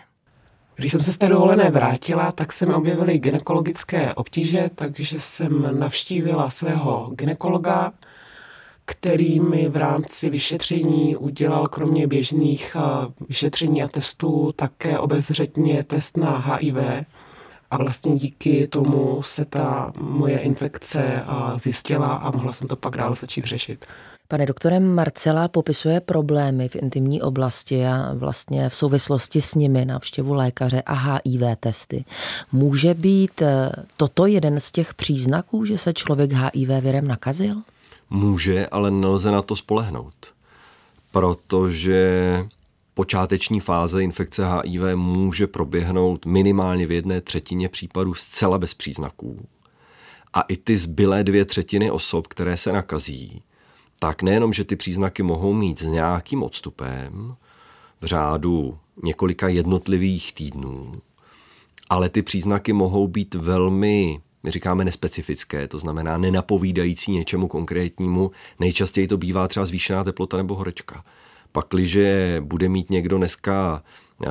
Když 0.75 0.91
jsem 0.91 1.01
se 1.01 1.13
z 1.13 1.17
té 1.17 1.29
dovolené 1.29 1.69
vrátila, 1.69 2.31
tak 2.31 2.51
se 2.51 2.65
mi 2.65 2.73
objevily 2.73 3.17
gynekologické 3.19 4.13
obtíže, 4.13 4.69
takže 4.75 5.19
jsem 5.19 5.79
navštívila 5.79 6.49
svého 6.49 7.11
gynekologa, 7.15 7.91
který 8.85 9.39
mi 9.39 9.69
v 9.69 9.77
rámci 9.77 10.29
vyšetření 10.29 11.15
udělal 11.15 11.65
kromě 11.67 12.07
běžných 12.07 12.77
vyšetření 13.29 13.83
a 13.83 13.87
testů 13.87 14.51
také 14.55 14.99
obezřetně 14.99 15.83
test 15.83 16.17
na 16.17 16.37
HIV. 16.37 16.75
A 17.71 17.77
vlastně 17.77 18.15
díky 18.15 18.67
tomu 18.67 19.21
se 19.21 19.45
ta 19.45 19.93
moje 19.99 20.39
infekce 20.39 21.25
zjistila 21.57 22.07
a 22.07 22.31
mohla 22.31 22.53
jsem 22.53 22.67
to 22.67 22.75
pak 22.75 22.97
dál 22.97 23.15
začít 23.15 23.45
řešit. 23.45 23.85
Pane 24.33 24.45
doktorem 24.45 24.95
Marcela 24.95 25.47
popisuje 25.47 25.99
problémy 25.99 26.69
v 26.69 26.75
intimní 26.75 27.21
oblasti 27.21 27.85
a 27.85 28.13
vlastně 28.13 28.69
v 28.69 28.75
souvislosti 28.75 29.41
s 29.41 29.55
nimi 29.55 29.85
návštěvu 29.85 30.33
lékaře 30.33 30.81
a 30.85 30.93
HIV 30.93 31.41
testy. 31.59 32.05
Může 32.51 32.93
být 32.93 33.41
eh, 33.41 33.71
toto 33.97 34.25
jeden 34.25 34.59
z 34.59 34.71
těch 34.71 34.93
příznaků, 34.93 35.65
že 35.65 35.77
se 35.77 35.93
člověk 35.93 36.31
HIV 36.31 36.69
virem 36.83 37.07
nakazil? 37.07 37.61
Může, 38.09 38.67
ale 38.67 38.91
nelze 38.91 39.31
na 39.31 39.41
to 39.41 39.55
spolehnout. 39.55 40.13
Protože 41.11 42.37
počáteční 42.93 43.59
fáze 43.59 44.03
infekce 44.03 44.43
HIV 44.45 44.81
může 44.95 45.47
proběhnout 45.47 46.25
minimálně 46.25 46.87
v 46.87 46.91
jedné 46.91 47.21
třetině 47.21 47.69
případů 47.69 48.13
zcela 48.13 48.57
bez 48.57 48.73
příznaků. 48.73 49.45
A 50.33 50.41
i 50.41 50.57
ty 50.57 50.77
zbylé 50.77 51.23
dvě 51.23 51.45
třetiny 51.45 51.91
osob, 51.91 52.27
které 52.27 52.57
se 52.57 52.71
nakazí, 52.71 53.43
tak 54.03 54.21
nejenom, 54.21 54.53
že 54.53 54.63
ty 54.63 54.75
příznaky 54.75 55.23
mohou 55.23 55.53
mít 55.53 55.79
s 55.79 55.83
nějakým 55.83 56.43
odstupem 56.43 57.35
v 58.01 58.05
řádu 58.05 58.77
několika 59.03 59.47
jednotlivých 59.47 60.33
týdnů, 60.33 60.91
ale 61.89 62.09
ty 62.09 62.21
příznaky 62.21 62.73
mohou 62.73 63.07
být 63.07 63.35
velmi, 63.35 64.21
my 64.43 64.51
říkáme 64.51 64.85
nespecifické, 64.85 65.67
to 65.67 65.79
znamená 65.79 66.17
nenapovídající 66.17 67.11
něčemu 67.11 67.47
konkrétnímu. 67.47 68.31
Nejčastěji 68.59 69.07
to 69.07 69.17
bývá 69.17 69.47
třeba 69.47 69.65
zvýšená 69.65 70.03
teplota 70.03 70.37
nebo 70.37 70.55
horečka. 70.55 71.03
Pakliže 71.51 72.37
bude 72.45 72.69
mít 72.69 72.89
někdo 72.89 73.17
dneska 73.17 73.83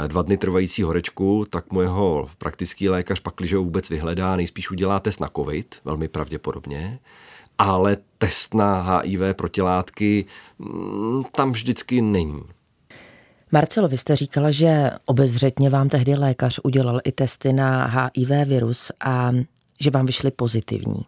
dva 0.07 0.23
dny 0.23 0.37
trvající 0.37 0.83
horečku, 0.83 1.45
tak 1.51 1.73
mu 1.73 1.81
jeho 1.81 2.31
praktický 2.39 2.89
lékař 2.89 3.21
pakliže 3.21 3.57
ho 3.57 3.65
vůbec 3.65 3.91
vyhledá, 3.91 4.37
nejspíš 4.37 4.71
udělá 4.71 5.01
test 5.01 5.21
na 5.21 5.31
COVID, 5.37 5.81
velmi 5.85 6.09
pravděpodobně 6.09 6.99
ale 7.59 7.97
test 8.19 8.55
na 8.55 8.81
HIV 8.81 9.37
protilátky 9.37 10.25
mm, 10.59 11.23
tam 11.33 11.53
vždycky 11.53 12.03
není. 12.03 12.43
Marcelo, 13.53 13.89
vy 13.89 13.97
jste 13.97 14.17
říkala, 14.17 14.51
že 14.51 14.91
obezřetně 15.05 15.71
vám 15.71 15.89
tehdy 15.89 16.15
lékař 16.15 16.61
udělal 16.63 17.01
i 17.05 17.13
testy 17.13 17.53
na 17.53 17.87
HIV 17.87 18.49
virus 18.49 18.93
a 19.05 19.33
že 19.81 19.91
vám 19.91 20.07
vyšly 20.07 20.31
pozitivní. 20.31 21.03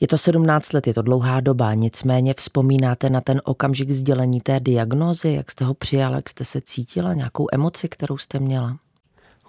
Je 0.00 0.08
to 0.08 0.18
17 0.18 0.72
let, 0.72 0.86
je 0.86 0.94
to 0.94 1.02
dlouhá 1.02 1.40
doba, 1.40 1.74
nicméně 1.74 2.34
vzpomínáte 2.34 3.10
na 3.10 3.20
ten 3.20 3.40
okamžik 3.44 3.90
sdělení 3.90 4.40
té 4.40 4.60
diagnózy, 4.60 5.32
jak 5.32 5.50
jste 5.50 5.64
ho 5.64 5.74
přijala, 5.74 6.16
jak 6.16 6.28
jste 6.28 6.44
se 6.44 6.60
cítila, 6.60 7.14
nějakou 7.14 7.46
emoci, 7.52 7.88
kterou 7.88 8.18
jste 8.18 8.38
měla? 8.38 8.76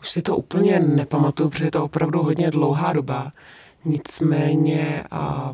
Už 0.02 0.10
si 0.10 0.22
to 0.22 0.38
úplně 0.38 0.80
nepamatuju, 0.80 1.50
protože 1.50 1.66
je 1.66 1.72
to 1.72 1.84
opravdu 1.84 2.24
hodně 2.24 2.52
dlouhá 2.52 2.94
doba. 2.94 3.32
Nicméně 3.86 5.04
a 5.12 5.54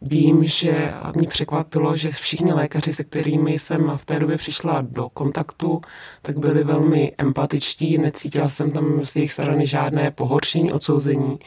Vím, 0.00 0.44
že 0.44 0.94
mě 1.14 1.28
překvapilo, 1.28 1.96
že 1.96 2.10
všichni 2.10 2.52
lékaři, 2.52 2.92
se 2.92 3.04
kterými 3.04 3.58
jsem 3.58 3.92
v 3.96 4.04
té 4.04 4.18
době 4.18 4.36
přišla 4.36 4.80
do 4.80 5.08
kontaktu, 5.08 5.80
tak 6.22 6.38
byli 6.38 6.64
velmi 6.64 7.12
empatičtí, 7.18 7.98
necítila 7.98 8.48
jsem 8.48 8.70
tam 8.70 9.06
z 9.06 9.16
jejich 9.16 9.32
strany 9.32 9.66
žádné 9.66 10.10
pohoršení, 10.10 10.72
odsouzení, 10.72 11.38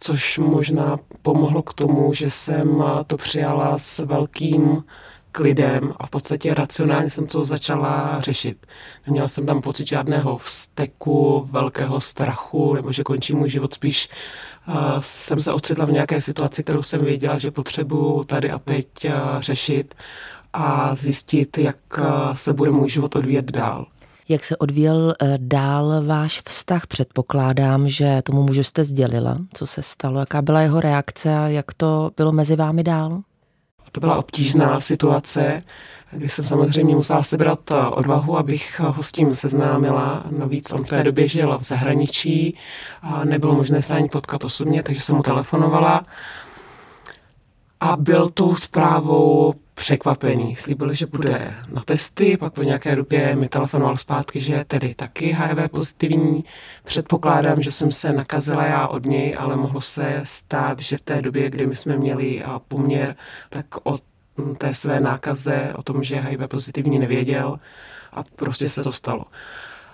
což 0.00 0.38
možná 0.38 0.98
pomohlo 1.22 1.62
k 1.62 1.72
tomu, 1.72 2.14
že 2.14 2.30
jsem 2.30 2.84
to 3.06 3.16
přijala 3.16 3.78
s 3.78 3.98
velkým 3.98 4.84
klidem 5.36 5.92
a 5.96 6.06
v 6.06 6.10
podstatě 6.10 6.54
racionálně 6.54 7.10
jsem 7.10 7.26
to 7.26 7.44
začala 7.44 8.20
řešit. 8.20 8.66
Neměla 9.06 9.28
jsem 9.28 9.46
tam 9.46 9.62
pocit 9.62 9.86
žádného 9.86 10.38
vzteku, 10.38 11.48
velkého 11.50 12.00
strachu, 12.00 12.74
nebo 12.74 12.92
že 12.92 13.02
končí 13.02 13.34
můj 13.34 13.50
život 13.50 13.74
spíš 13.74 14.08
jsem 15.00 15.40
se 15.40 15.52
ocitla 15.52 15.84
v 15.84 15.92
nějaké 15.92 16.20
situaci, 16.20 16.62
kterou 16.62 16.82
jsem 16.82 17.04
věděla, 17.04 17.38
že 17.38 17.50
potřebuju 17.50 18.24
tady 18.24 18.50
a 18.50 18.58
teď 18.58 18.86
řešit 19.38 19.94
a 20.52 20.94
zjistit, 20.94 21.58
jak 21.58 21.76
se 22.32 22.52
bude 22.52 22.70
můj 22.70 22.90
život 22.90 23.16
odvíjet 23.16 23.44
dál. 23.44 23.86
Jak 24.28 24.44
se 24.44 24.56
odvíjel 24.56 25.14
dál 25.36 26.02
váš 26.06 26.42
vztah? 26.48 26.86
Předpokládám, 26.86 27.88
že 27.88 28.22
tomu 28.24 28.42
mužu 28.42 28.62
jste 28.62 28.84
sdělila, 28.84 29.38
co 29.54 29.66
se 29.66 29.82
stalo, 29.82 30.20
jaká 30.20 30.42
byla 30.42 30.60
jeho 30.60 30.80
reakce 30.80 31.36
a 31.36 31.48
jak 31.48 31.74
to 31.74 32.10
bylo 32.16 32.32
mezi 32.32 32.56
vámi 32.56 32.82
dál? 32.82 33.22
To 33.96 34.00
byla 34.00 34.16
obtížná 34.16 34.80
situace, 34.80 35.62
kdy 36.10 36.28
jsem 36.28 36.46
samozřejmě 36.46 36.96
musela 36.96 37.22
sebrat 37.22 37.70
eh, 37.70 37.86
odvahu, 37.86 38.38
abych 38.38 38.80
ho 38.80 39.02
s 39.02 39.12
tím 39.12 39.34
seznámila. 39.34 40.24
Navíc 40.30 40.72
on 40.72 40.84
v 40.84 40.88
té 40.88 41.04
době 41.04 41.28
žil 41.28 41.58
v 41.58 41.62
zahraničí 41.62 42.58
a 43.02 43.24
nebylo 43.24 43.54
možné 43.54 43.82
se 43.82 43.94
ani 43.94 44.08
potkat 44.08 44.44
osobně, 44.44 44.82
takže 44.82 45.00
jsem 45.00 45.16
mu 45.16 45.22
telefonovala. 45.22 46.06
A 47.80 47.96
byl 47.96 48.28
tou 48.28 48.54
zprávou 48.54 49.54
překvapený. 49.76 50.56
Slíbil, 50.56 50.94
že 50.94 51.06
bude 51.06 51.54
na 51.72 51.82
testy, 51.82 52.36
pak 52.36 52.52
po 52.52 52.62
nějaké 52.62 52.96
době 52.96 53.36
mi 53.36 53.48
telefonoval 53.48 53.96
zpátky, 53.96 54.40
že 54.40 54.52
je 54.52 54.64
tedy 54.64 54.94
taky 54.94 55.24
HIV 55.26 55.70
pozitivní. 55.70 56.44
Předpokládám, 56.84 57.62
že 57.62 57.70
jsem 57.70 57.92
se 57.92 58.12
nakazila 58.12 58.64
já 58.64 58.86
od 58.86 59.06
něj, 59.06 59.36
ale 59.38 59.56
mohlo 59.56 59.80
se 59.80 60.20
stát, 60.24 60.80
že 60.80 60.96
v 60.96 61.00
té 61.00 61.22
době, 61.22 61.50
kdy 61.50 61.66
my 61.66 61.76
jsme 61.76 61.96
měli 61.96 62.44
poměr, 62.68 63.16
tak 63.48 63.66
od 63.82 64.02
té 64.58 64.74
své 64.74 65.00
nákaze, 65.00 65.72
o 65.76 65.82
tom, 65.82 66.04
že 66.04 66.14
je 66.14 66.20
HIV 66.20 66.40
pozitivní, 66.48 66.98
nevěděl 66.98 67.60
a 68.12 68.22
prostě 68.36 68.68
se 68.68 68.82
to 68.82 68.92
stalo. 68.92 69.24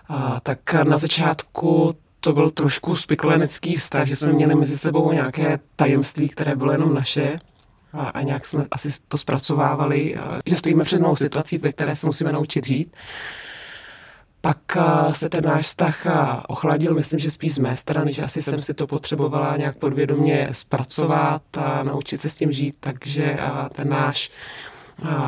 A, 0.09 0.41
tak 0.43 0.75
na 0.75 0.97
začátku 0.97 1.95
to 2.21 2.33
byl 2.33 2.51
trošku 2.51 2.97
spiklenecký 2.97 3.77
vztah, 3.77 4.07
že 4.07 4.17
jsme 4.17 4.33
měli 4.33 4.55
mezi 4.55 4.79
sebou 4.79 5.13
nějaké 5.13 5.59
tajemství, 5.77 6.29
které 6.29 6.57
bylo 6.57 6.73
jenom 6.73 6.95
naše 6.95 7.39
a, 7.93 8.09
a 8.09 8.23
nějak 8.23 8.47
jsme 8.47 8.67
asi 8.71 8.89
to 9.09 9.19
zpracovávali, 9.19 10.17
a, 10.17 10.41
že 10.47 10.57
stojíme 10.57 10.85
před 10.85 11.01
novou 11.01 11.17
situací, 11.17 11.59
ve 11.59 11.73
které 11.73 11.97
se 11.97 12.07
musíme 12.07 12.33
naučit 12.33 12.67
žít. 12.67 12.97
Pak 14.41 14.59
se 15.13 15.29
ten 15.29 15.45
náš 15.45 15.65
vztah 15.65 16.07
ochladil, 16.49 16.95
myslím, 16.95 17.21
že 17.21 17.31
spíš 17.31 17.55
z 17.55 17.59
mé 17.59 17.77
strany, 17.77 18.13
že 18.13 18.23
asi 18.23 18.43
jsem 18.43 18.61
si 18.61 18.75
to 18.75 18.87
potřebovala 18.87 19.57
nějak 19.57 19.77
podvědomě 19.77 20.49
zpracovat 20.53 21.43
a 21.57 21.83
naučit 21.83 22.21
se 22.21 22.31
s 22.31 22.37
tím 22.37 22.53
žít, 22.53 22.77
takže 22.81 23.39
ten 23.75 23.89
náš 23.89 24.31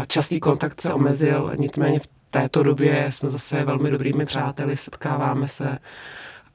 častý 0.06 0.40
kontakt 0.40 0.80
se 0.80 0.92
omezil, 0.92 1.52
nicméně 1.56 1.98
v 2.00 2.08
této 2.30 2.62
době 2.62 3.06
jsme 3.08 3.30
zase 3.30 3.64
velmi 3.64 3.90
dobrými 3.90 4.26
přáteli, 4.26 4.76
setkáváme 4.76 5.48
se 5.48 5.78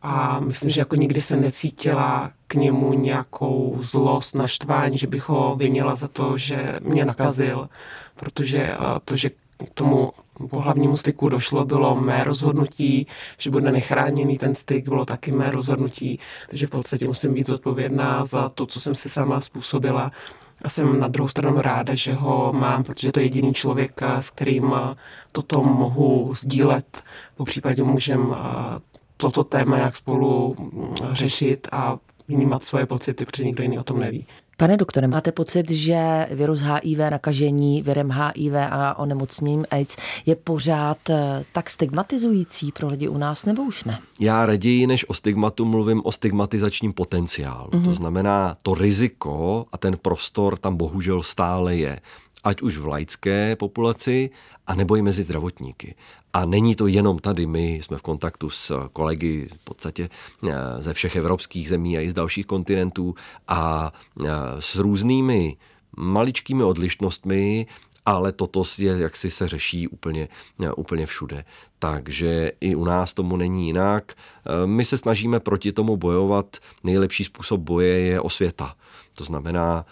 a 0.02 0.40
myslím, 0.40 0.70
že 0.70 0.82
jako 0.82 0.96
nikdy 0.96 1.22
se 1.22 1.36
necítila 1.36 2.32
k 2.48 2.54
němu 2.54 2.94
nějakou 2.94 3.78
zlost, 3.82 4.36
naštvání, 4.36 4.98
že 4.98 5.08
bych 5.08 5.30
ho 5.30 5.56
vinila 5.56 5.96
za 5.96 6.08
to, 6.08 6.38
že 6.38 6.80
mě 6.82 7.06
nakazil, 7.06 7.70
protože 8.16 8.76
to, 9.06 9.18
že 9.18 9.30
k 9.30 9.70
tomu 9.74 10.12
pohlavnímu 10.50 10.98
styku 10.98 11.30
došlo, 11.30 11.66
bylo 11.66 11.96
mé 11.96 12.24
rozhodnutí, 12.24 13.08
že 13.38 13.52
bude 13.52 13.72
nechráněný 13.72 14.38
ten 14.38 14.56
styk, 14.56 14.90
bylo 14.90 15.06
taky 15.06 15.32
mé 15.32 15.52
rozhodnutí, 15.52 16.20
takže 16.50 16.68
v 16.68 16.70
podstatě 16.70 17.08
musím 17.08 17.34
být 17.34 17.48
zodpovědná 17.48 18.26
za 18.26 18.50
to, 18.50 18.66
co 18.66 18.80
jsem 18.80 18.96
si 18.96 19.10
sama 19.10 19.42
způsobila. 19.42 20.12
A 20.62 20.70
jsem 20.70 21.00
na 21.00 21.08
druhou 21.08 21.28
stranu 21.28 21.62
ráda, 21.62 21.96
že 21.96 22.14
ho 22.14 22.54
mám, 22.54 22.84
protože 22.84 23.12
to 23.12 23.20
je 23.20 23.26
jediný 23.26 23.54
člověk, 23.54 24.02
s 24.20 24.30
kterým 24.30 24.74
toto 25.32 25.64
mohu 25.64 26.36
sdílet. 26.36 26.98
Po 27.36 27.46
případě 27.46 27.84
můžem 27.84 28.36
toto 29.22 29.44
téma 29.44 29.78
jak 29.78 29.96
spolu 29.96 30.56
řešit 31.12 31.68
a 31.72 31.98
vnímat 32.28 32.64
svoje 32.64 32.86
pocity, 32.86 33.26
protože 33.26 33.44
nikdo 33.44 33.64
jiný 33.64 33.80
o 33.80 33.84
tom 33.84 34.00
neví. 34.00 34.26
Pane 34.58 34.78
doktore, 34.78 35.08
máte 35.08 35.32
pocit, 35.32 35.72
že 35.72 36.28
virus 36.32 36.60
HIV, 36.60 36.98
nakažení 36.98 37.82
virem 37.82 38.12
HIV 38.12 38.54
a 38.72 39.00
onemocněním 39.00 39.66
AIDS 39.72 39.98
je 40.26 40.36
pořád 40.36 41.10
eh, 41.10 41.46
tak 41.54 41.70
stigmatizující 41.70 42.72
pro 42.72 42.88
lidi 42.88 43.08
u 43.08 43.18
nás, 43.18 43.46
nebo 43.46 43.64
už 43.64 43.84
ne? 43.84 44.00
Já 44.20 44.46
raději 44.46 44.88
než 44.88 45.10
o 45.10 45.14
stigmatu 45.14 45.66
mluvím 45.66 46.02
o 46.06 46.12
stigmatizačním 46.12 46.94
potenciálu. 46.94 47.70
Mm-hmm. 47.70 47.86
To 47.86 47.94
znamená, 47.94 48.58
to 48.62 48.74
riziko 48.74 49.66
a 49.72 49.78
ten 49.78 49.98
prostor 50.02 50.58
tam 50.58 50.78
bohužel 50.78 51.24
stále 51.24 51.76
je 51.76 52.00
ať 52.44 52.62
už 52.62 52.78
v 52.78 52.86
laické 52.88 53.56
populaci, 53.56 54.30
anebo 54.68 54.96
i 54.96 55.02
mezi 55.02 55.24
zdravotníky. 55.24 55.96
A 56.34 56.46
není 56.46 56.76
to 56.76 56.88
jenom 56.88 57.20
tady, 57.20 57.46
my 57.46 57.74
jsme 57.74 57.98
v 57.98 58.02
kontaktu 58.02 58.50
s 58.50 58.88
kolegy 58.94 59.50
v 59.62 59.64
podstatě 59.64 60.10
eh, 60.48 60.54
ze 60.80 60.94
všech 60.94 61.16
evropských 61.16 61.70
zemí 61.70 61.98
a 61.98 62.02
i 62.02 62.10
z 62.10 62.14
dalších 62.14 62.46
kontinentů 62.46 63.16
a 63.48 63.94
eh, 64.20 64.30
s 64.60 64.76
různými 64.76 65.58
maličkými 65.98 66.64
odlišnostmi, 66.64 67.68
ale 68.06 68.32
toto 68.32 68.64
je, 68.78 68.98
jak 68.98 69.16
si 69.16 69.30
se 69.30 69.48
řeší 69.48 69.88
úplně, 69.88 70.28
eh, 70.64 70.72
úplně 70.74 71.06
všude. 71.06 71.46
Takže 71.80 72.52
i 72.62 72.76
u 72.76 72.84
nás 72.84 73.14
tomu 73.14 73.38
není 73.38 73.68
jinak. 73.68 74.14
My 74.66 74.86
se 74.86 74.98
snažíme 74.98 75.40
proti 75.40 75.72
tomu 75.72 75.98
bojovat. 75.98 76.58
Nejlepší 76.84 77.24
způsob 77.24 77.62
boje 77.62 78.00
je 78.00 78.22
osvěta. 78.22 78.76
To 79.18 79.24
znamená, 79.24 79.86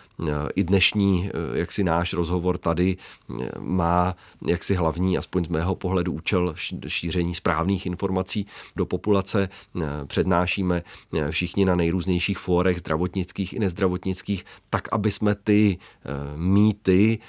i 0.55 0.63
dnešní, 0.63 1.29
eh, 1.29 1.57
jak 1.57 1.71
si 1.71 1.83
náš 1.83 2.13
rozhovor 2.13 2.57
tady 2.57 2.97
eh, 2.97 3.49
má 3.59 4.15
jaksi 4.47 4.75
hlavní, 4.75 5.17
aspoň 5.17 5.45
z 5.45 5.47
mého 5.47 5.75
pohledu, 5.75 6.11
účel 6.11 6.53
šíření 6.87 7.33
správných 7.33 7.85
informací 7.85 8.47
do 8.75 8.85
populace. 8.85 9.49
Přednášíme 10.07 10.83
všichni 11.29 11.65
na 11.65 11.75
nejrůznějších 11.75 12.37
fórech, 12.37 12.77
zdravotnických 12.79 13.53
i 13.53 13.59
nezdravotnických, 13.59 14.45
tak, 14.69 14.87
aby 14.91 15.11
jsme 15.11 15.35
ty 15.35 15.77
mýty 16.35 17.19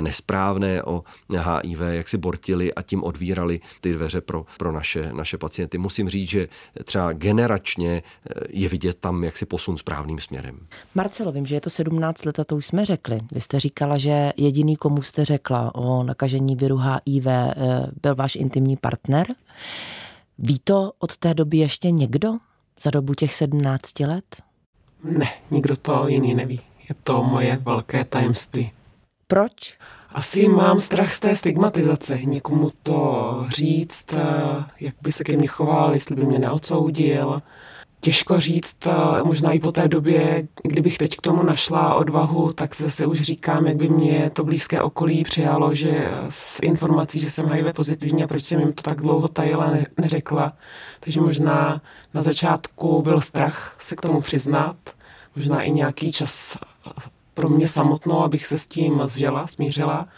nesprávné 0.00 0.82
o 0.82 1.04
HIV 1.28 1.80
jak 1.80 2.08
si 2.08 2.18
bortili 2.18 2.74
a 2.74 2.82
tím 2.82 3.04
odvírali 3.04 3.60
ty 3.80 3.92
dveře 3.92 4.20
pro, 4.20 4.46
pro 4.58 4.72
naše, 4.72 5.12
naše 5.12 5.38
pacienty. 5.38 5.78
Musím 5.78 6.08
říct, 6.08 6.30
že 6.30 6.48
třeba 6.84 7.12
generačně 7.12 8.02
je 8.48 8.68
vidět 8.68 8.98
tam 9.00 9.24
jaksi 9.24 9.46
posun 9.46 9.76
správným 9.76 10.18
směrem. 10.18 10.66
Marcelo, 10.94 11.32
vím, 11.32 11.46
že 11.46 11.54
je 11.54 11.60
to 11.60 11.70
17 11.70 12.24
let 12.24 12.37
a 12.38 12.44
to 12.44 12.56
už 12.56 12.66
jsme 12.66 12.84
řekli. 12.84 13.20
Vy 13.32 13.40
jste 13.40 13.60
říkala, 13.60 13.98
že 13.98 14.32
jediný, 14.36 14.76
komu 14.76 15.02
jste 15.02 15.24
řekla 15.24 15.74
o 15.74 16.02
nakažení 16.02 16.56
viru 16.56 16.76
HIV, 16.76 17.26
eh, 17.26 17.54
byl 18.02 18.14
váš 18.14 18.36
intimní 18.36 18.76
partner. 18.76 19.26
Ví 20.38 20.58
to 20.64 20.92
od 20.98 21.16
té 21.16 21.34
doby 21.34 21.56
ještě 21.56 21.90
někdo 21.90 22.32
za 22.80 22.90
dobu 22.90 23.14
těch 23.14 23.34
17 23.34 24.06
let? 24.06 24.42
Ne, 25.04 25.28
nikdo 25.50 25.76
to 25.76 26.08
jiný 26.08 26.34
neví. 26.34 26.60
Je 26.88 26.94
to 27.02 27.22
moje 27.22 27.56
velké 27.56 28.04
tajemství. 28.04 28.70
Proč? 29.26 29.78
Asi 30.12 30.48
mám 30.48 30.80
strach 30.80 31.12
z 31.12 31.20
té 31.20 31.36
stigmatizace. 31.36 32.18
Někomu 32.22 32.72
to 32.82 33.46
říct, 33.48 34.12
eh, 34.12 34.64
jak 34.80 34.94
by 35.02 35.12
se 35.12 35.24
ke 35.24 35.36
mně 35.36 35.48
choval, 35.48 35.94
jestli 35.94 36.16
by 36.16 36.24
mě 36.24 36.38
neodsoudil 36.38 37.42
těžko 38.00 38.40
říct, 38.40 38.76
možná 39.22 39.52
i 39.52 39.58
po 39.58 39.72
té 39.72 39.88
době, 39.88 40.48
kdybych 40.62 40.98
teď 40.98 41.16
k 41.16 41.22
tomu 41.22 41.42
našla 41.42 41.94
odvahu, 41.94 42.52
tak 42.52 42.76
zase 42.76 43.06
už 43.06 43.20
říkám, 43.20 43.66
jak 43.66 43.76
by 43.76 43.88
mě 43.88 44.30
to 44.32 44.44
blízké 44.44 44.82
okolí 44.82 45.24
přijalo, 45.24 45.74
že 45.74 46.10
s 46.28 46.62
informací, 46.62 47.20
že 47.20 47.30
jsem 47.30 47.46
HIV 47.46 47.74
pozitivní 47.74 48.24
a 48.24 48.26
proč 48.26 48.44
jsem 48.44 48.60
jim 48.60 48.72
to 48.72 48.82
tak 48.82 49.00
dlouho 49.00 49.28
tajila, 49.28 49.70
ne, 49.70 49.86
neřekla. 50.00 50.52
Takže 51.00 51.20
možná 51.20 51.82
na 52.14 52.22
začátku 52.22 53.02
byl 53.02 53.20
strach 53.20 53.76
se 53.78 53.96
k 53.96 54.00
tomu 54.00 54.20
přiznat, 54.20 54.76
možná 55.36 55.62
i 55.62 55.70
nějaký 55.70 56.12
čas 56.12 56.58
pro 57.34 57.48
mě 57.48 57.68
samotnou, 57.68 58.22
abych 58.22 58.46
se 58.46 58.58
s 58.58 58.66
tím 58.66 59.02
zžela, 59.06 59.46
smířila. 59.46 60.08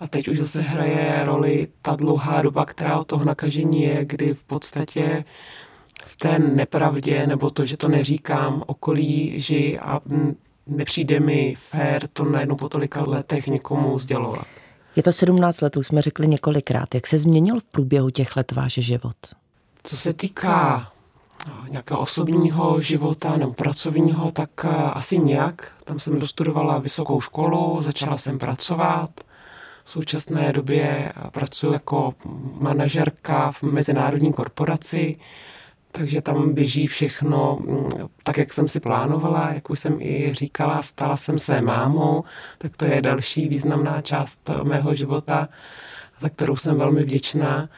A 0.00 0.06
teď 0.06 0.28
už 0.28 0.38
zase 0.38 0.60
hraje 0.60 1.22
roli 1.24 1.68
ta 1.82 1.96
dlouhá 1.96 2.42
doba, 2.42 2.64
která 2.64 2.98
od 2.98 3.06
toho 3.06 3.24
nakažení 3.24 3.82
je, 3.82 4.04
kdy 4.04 4.34
v 4.34 4.44
podstatě 4.44 5.24
té 6.18 6.38
nepravdě, 6.38 7.26
nebo 7.26 7.50
to, 7.50 7.66
že 7.66 7.76
to 7.76 7.88
neříkám 7.88 8.62
okolí, 8.66 9.40
že 9.40 9.78
a 9.78 10.00
nepřijde 10.66 11.20
mi 11.20 11.54
fér 11.70 12.08
to 12.12 12.24
najednou 12.24 12.56
po 12.56 12.68
tolika 12.68 13.02
letech 13.02 13.46
někomu 13.46 13.98
sdělovat. 13.98 14.46
Je 14.96 15.02
to 15.02 15.12
17 15.12 15.60
let, 15.60 15.76
už 15.76 15.86
jsme 15.86 16.02
řekli 16.02 16.28
několikrát. 16.28 16.94
Jak 16.94 17.06
se 17.06 17.18
změnil 17.18 17.60
v 17.60 17.64
průběhu 17.64 18.10
těch 18.10 18.36
let 18.36 18.52
váš 18.52 18.72
život? 18.72 19.16
Co 19.82 19.96
se 19.96 20.12
týká 20.12 20.92
no, 21.48 21.54
nějakého 21.70 22.00
osobního 22.00 22.80
života 22.80 23.36
nebo 23.36 23.52
pracovního, 23.52 24.32
tak 24.32 24.50
eh, 24.64 24.68
asi 24.68 25.18
nějak. 25.18 25.72
Tam 25.84 25.98
jsem 25.98 26.18
dostudovala 26.18 26.78
vysokou 26.78 27.20
školu, 27.20 27.82
začala 27.82 28.18
jsem 28.18 28.38
pracovat. 28.38 29.10
V 29.84 29.90
současné 29.90 30.52
době 30.52 31.12
pracuji 31.32 31.72
jako 31.72 32.14
manažerka 32.60 33.52
v 33.52 33.62
mezinárodní 33.62 34.32
korporaci 34.32 35.16
takže 35.92 36.22
tam 36.22 36.54
běží 36.54 36.86
všechno 36.86 37.58
mm, 37.60 38.08
tak, 38.22 38.36
jak 38.36 38.52
jsem 38.52 38.68
si 38.68 38.80
plánovala, 38.80 39.52
jak 39.52 39.70
už 39.70 39.80
jsem 39.80 40.00
i 40.00 40.34
říkala, 40.34 40.82
stala 40.82 41.16
jsem 41.16 41.38
se 41.38 41.60
mámou, 41.60 42.24
tak 42.58 42.76
to 42.76 42.84
je 42.84 43.02
další 43.02 43.48
významná 43.48 44.00
část 44.00 44.50
mého 44.62 44.94
života, 44.94 45.48
za 46.20 46.28
kterou 46.28 46.56
jsem 46.56 46.78
velmi 46.78 47.02
vděčná. 47.02 47.68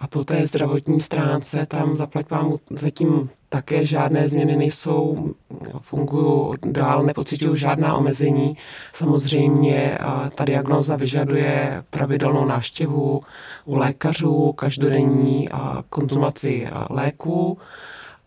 A 0.00 0.06
po 0.06 0.24
té 0.24 0.46
zdravotní 0.46 1.00
stránce 1.00 1.66
tam 1.66 1.96
zaplať 1.96 2.30
vám 2.30 2.56
zatím 2.70 3.30
také 3.48 3.86
žádné 3.86 4.28
změny 4.28 4.56
nejsou, 4.56 5.34
fungují 5.80 6.54
dál, 6.64 7.02
nepocituju 7.02 7.56
žádná 7.56 7.96
omezení. 7.96 8.56
Samozřejmě 8.92 9.98
ta 10.34 10.44
diagnóza 10.44 10.96
vyžaduje 10.96 11.84
pravidelnou 11.90 12.44
návštěvu 12.44 13.22
u 13.64 13.76
lékařů, 13.76 14.52
každodenní 14.52 15.48
konzumaci 15.88 16.68
léků, 16.90 17.58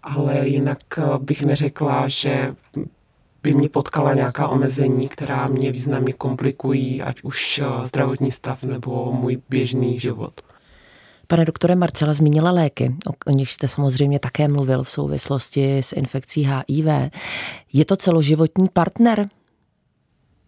ale 0.04 0.48
jinak 0.48 0.80
bych 1.20 1.44
neřekla, 1.44 2.08
že 2.08 2.56
by 3.44 3.54
mě 3.54 3.70
potkala 3.70 4.14
nějaká 4.14 4.48
omezení, 4.48 5.08
která 5.08 5.48
mě 5.48 5.72
významně 5.72 6.14
komplikují, 6.14 7.02
ať 7.02 7.22
už 7.24 7.62
zdravotní 7.84 8.32
stav 8.32 8.64
nebo 8.64 9.12
můj 9.12 9.42
běžný 9.50 10.00
život. 10.00 10.42
Pane 11.28 11.46
doktore 11.46 11.76
Marcela 11.76 12.14
zmínila 12.14 12.52
léky, 12.52 12.96
o 13.26 13.32
nich 13.32 13.52
jste 13.52 13.68
samozřejmě 13.68 14.20
také 14.20 14.48
mluvil 14.48 14.84
v 14.84 14.90
souvislosti 14.90 15.78
s 15.78 15.94
infekcí 15.94 16.50
HIV. 16.50 17.12
Je 17.74 17.86
to 17.86 17.96
celoživotní 17.96 18.70
partner? 18.74 19.30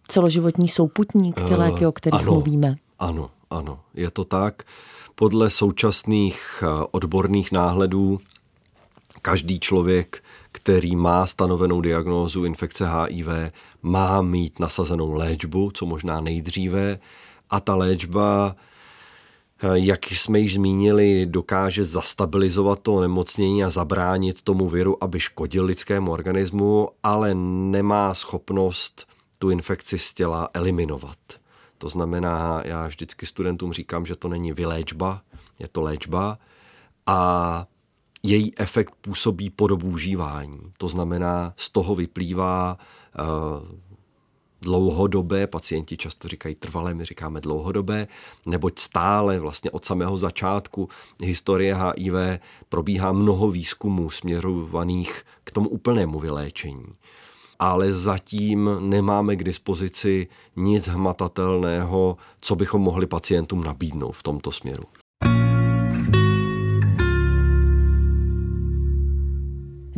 Celoživotní 0.08 0.68
souputník, 0.68 1.34
ty 1.34 1.54
uh, 1.54 1.58
léky, 1.58 1.86
o 1.86 1.92
kterých 1.92 2.20
ano, 2.20 2.32
mluvíme? 2.32 2.76
Ano, 2.98 3.30
ano, 3.50 3.80
je 3.94 4.10
to 4.10 4.24
tak. 4.24 4.62
Podle 5.14 5.50
současných 5.50 6.62
eh, 6.62 6.86
odborných 6.90 7.52
náhledů 7.52 8.20
každý 9.22 9.60
člověk, 9.60 10.22
který 10.52 10.96
má 10.96 11.26
stanovenou 11.26 11.80
diagnózu 11.80 12.44
infekce 12.44 12.88
HIV, 12.88 13.26
má 13.82 14.22
mít 14.22 14.60
nasazenou 14.60 15.12
léčbu, 15.12 15.70
co 15.70 15.86
možná 15.86 16.20
nejdříve. 16.20 16.98
A 17.50 17.60
ta 17.60 17.74
léčba 17.74 18.56
Eh, 18.56 18.75
jak 19.72 20.10
jsme 20.10 20.40
již 20.40 20.54
zmínili, 20.54 21.26
dokáže 21.26 21.84
zastabilizovat 21.84 22.80
to 22.80 23.00
nemocnění 23.00 23.64
a 23.64 23.70
zabránit 23.70 24.42
tomu 24.42 24.68
viru, 24.68 25.04
aby 25.04 25.20
škodil 25.20 25.64
lidskému 25.64 26.12
organismu, 26.12 26.88
ale 27.02 27.34
nemá 27.34 28.14
schopnost 28.14 29.06
tu 29.38 29.50
infekci 29.50 29.98
z 29.98 30.14
těla 30.14 30.48
eliminovat. 30.54 31.18
To 31.78 31.88
znamená, 31.88 32.62
já 32.64 32.86
vždycky 32.86 33.26
studentům 33.26 33.72
říkám, 33.72 34.06
že 34.06 34.16
to 34.16 34.28
není 34.28 34.52
vyléčba, 34.52 35.20
je 35.58 35.68
to 35.68 35.80
léčba 35.82 36.38
a 37.06 37.66
její 38.22 38.58
efekt 38.58 38.94
působí 39.00 39.50
po 39.50 39.66
dobu 39.66 39.88
užívání. 39.88 40.60
To 40.78 40.88
znamená, 40.88 41.52
z 41.56 41.70
toho 41.70 41.94
vyplývá 41.94 42.78
uh, 43.18 43.26
dlouhodobé, 44.62 45.46
pacienti 45.46 45.96
často 45.96 46.28
říkají 46.28 46.54
trvalé, 46.54 46.94
my 46.94 47.04
říkáme 47.04 47.40
dlouhodobé, 47.40 48.08
neboť 48.46 48.78
stále 48.78 49.38
vlastně 49.38 49.70
od 49.70 49.84
samého 49.84 50.16
začátku 50.16 50.88
historie 51.24 51.76
HIV 51.76 52.40
probíhá 52.68 53.12
mnoho 53.12 53.50
výzkumů 53.50 54.10
směrovaných 54.10 55.22
k 55.44 55.50
tomu 55.50 55.68
úplnému 55.68 56.20
vyléčení. 56.20 56.86
Ale 57.58 57.92
zatím 57.92 58.70
nemáme 58.80 59.36
k 59.36 59.44
dispozici 59.44 60.26
nic 60.56 60.88
hmatatelného, 60.88 62.16
co 62.40 62.56
bychom 62.56 62.82
mohli 62.82 63.06
pacientům 63.06 63.64
nabídnout 63.64 64.12
v 64.12 64.22
tomto 64.22 64.52
směru. 64.52 64.84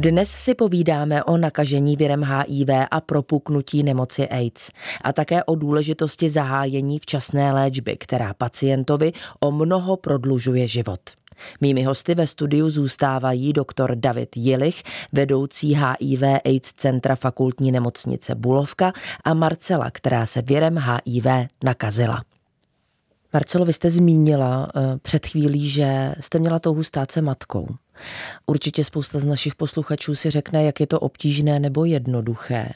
Dnes 0.01 0.31
si 0.31 0.55
povídáme 0.55 1.25
o 1.25 1.37
nakažení 1.37 1.97
virem 1.97 2.23
HIV 2.23 2.69
a 2.91 3.01
propuknutí 3.01 3.83
nemoci 3.83 4.29
AIDS 4.29 4.71
a 5.05 5.13
také 5.13 5.45
o 5.45 5.55
důležitosti 5.55 6.31
zahájení 6.31 6.99
včasné 6.99 7.53
léčby, 7.53 7.97
která 7.97 8.35
pacientovi 8.35 9.13
o 9.41 9.51
mnoho 9.51 9.97
prodlužuje 9.97 10.67
život. 10.67 11.01
Mými 11.61 11.83
hosty 11.83 12.15
ve 12.15 12.27
studiu 12.27 12.71
zůstávají 12.71 13.53
doktor 13.53 13.97
David 13.97 14.37
Jilich, 14.37 14.83
vedoucí 15.13 15.75
HIV 15.75 16.23
AIDS 16.45 16.73
Centra 16.73 17.17
fakultní 17.17 17.73
nemocnice 17.73 18.35
Bulovka 18.35 18.93
a 19.25 19.35
Marcela, 19.35 19.91
která 19.91 20.27
se 20.27 20.43
věrem 20.43 20.79
HIV 20.79 21.27
nakazila. 21.65 22.23
Marcelo, 23.33 23.65
vy 23.65 23.73
jste 23.73 23.91
zmínila 23.91 24.69
eh, 24.77 24.99
před 25.03 25.27
chvílí, 25.27 25.69
že 25.69 26.15
jste 26.21 26.39
měla 26.39 26.59
touhu 26.59 26.83
stát 26.83 27.11
se 27.11 27.23
matkou. 27.23 27.69
Určitě 28.47 28.85
spousta 28.85 29.19
z 29.19 29.25
našich 29.25 29.55
posluchačů 29.55 30.15
si 30.15 30.31
řekne, 30.31 30.65
jak 30.65 30.81
je 30.81 30.87
to 30.87 31.01
obtížné 31.01 31.61
nebo 31.61 31.85
jednoduché. 31.85 32.69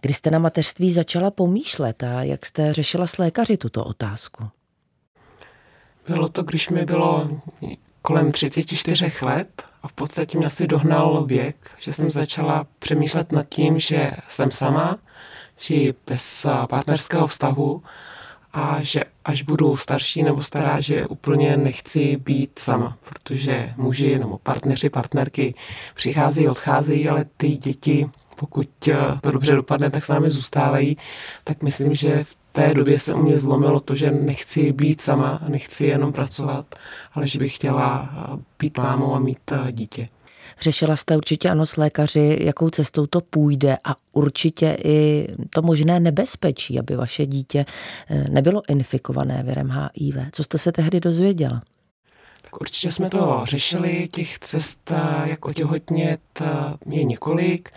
Kdy 0.00 0.14
jste 0.14 0.30
na 0.30 0.38
mateřství 0.38 0.92
začala 0.92 1.30
pomýšlet 1.30 2.02
a 2.02 2.22
jak 2.22 2.46
jste 2.46 2.72
řešila 2.72 3.06
s 3.06 3.18
lékaři 3.18 3.56
tuto 3.56 3.84
otázku? 3.84 4.44
Bylo 6.08 6.28
to, 6.28 6.42
když 6.42 6.68
mi 6.68 6.84
bylo 6.84 7.30
kolem 8.02 8.32
34 8.32 9.12
let 9.22 9.62
a 9.82 9.88
v 9.88 9.92
podstatě 9.92 10.38
mě 10.38 10.46
asi 10.46 10.66
dohnal 10.66 11.24
věk, 11.24 11.70
že 11.78 11.92
jsem 11.92 12.10
začala 12.10 12.66
přemýšlet 12.78 13.32
nad 13.32 13.48
tím, 13.48 13.80
že 13.80 14.10
jsem 14.28 14.50
sama, 14.50 14.98
že 15.58 15.74
bez 16.06 16.46
partnerského 16.68 17.26
vztahu 17.26 17.82
a 18.52 18.78
že 18.82 19.00
až 19.24 19.42
budu 19.42 19.76
starší 19.76 20.22
nebo 20.22 20.42
stará, 20.42 20.80
že 20.80 21.06
úplně 21.06 21.56
nechci 21.56 22.16
být 22.16 22.58
sama, 22.58 22.96
protože 23.08 23.74
muži 23.76 24.18
nebo 24.18 24.38
partneři, 24.38 24.90
partnerky 24.90 25.54
přicházejí, 25.94 26.48
odcházejí, 26.48 27.08
ale 27.08 27.24
ty 27.36 27.48
děti, 27.48 28.10
pokud 28.36 28.68
to 29.22 29.30
dobře 29.30 29.52
dopadne, 29.54 29.90
tak 29.90 30.04
s 30.04 30.08
námi 30.08 30.30
zůstávají, 30.30 30.96
tak 31.44 31.62
myslím, 31.62 31.94
že 31.94 32.24
v 32.24 32.36
té 32.52 32.74
době 32.74 32.98
se 32.98 33.14
u 33.14 33.22
mě 33.22 33.38
zlomilo 33.38 33.80
to, 33.80 33.96
že 33.96 34.10
nechci 34.10 34.72
být 34.72 35.00
sama, 35.00 35.40
nechci 35.48 35.84
jenom 35.86 36.12
pracovat, 36.12 36.74
ale 37.14 37.28
že 37.28 37.38
bych 37.38 37.54
chtěla 37.56 38.10
být 38.58 38.78
mámou 38.78 39.14
a 39.14 39.18
mít 39.18 39.52
dítě. 39.70 40.08
Řešila 40.62 40.96
jste 40.96 41.16
určitě 41.16 41.50
ano 41.50 41.66
s 41.66 41.76
lékaři, 41.76 42.38
jakou 42.40 42.70
cestou 42.70 43.06
to 43.06 43.20
půjde 43.20 43.76
a 43.84 43.96
určitě 44.12 44.76
i 44.84 45.28
to 45.50 45.62
možné 45.62 46.00
nebezpečí, 46.00 46.78
aby 46.78 46.96
vaše 46.96 47.26
dítě 47.26 47.64
eh, 48.10 48.24
nebylo 48.30 48.62
infikované 48.68 49.42
virem 49.42 49.70
HIV. 49.70 50.16
Co 50.32 50.44
jste 50.44 50.58
se 50.58 50.72
tehdy 50.72 51.00
dozvěděla? 51.00 51.62
Určitě 52.60 52.92
jsme 52.92 53.10
to 53.10 53.40
řešili, 53.44 54.08
těch 54.12 54.38
cest, 54.38 54.90
eh, 54.90 55.28
jak 55.28 55.46
otěhotnět, 55.46 56.20
eh, 56.40 56.46
je 56.86 57.04
několik. 57.04 57.70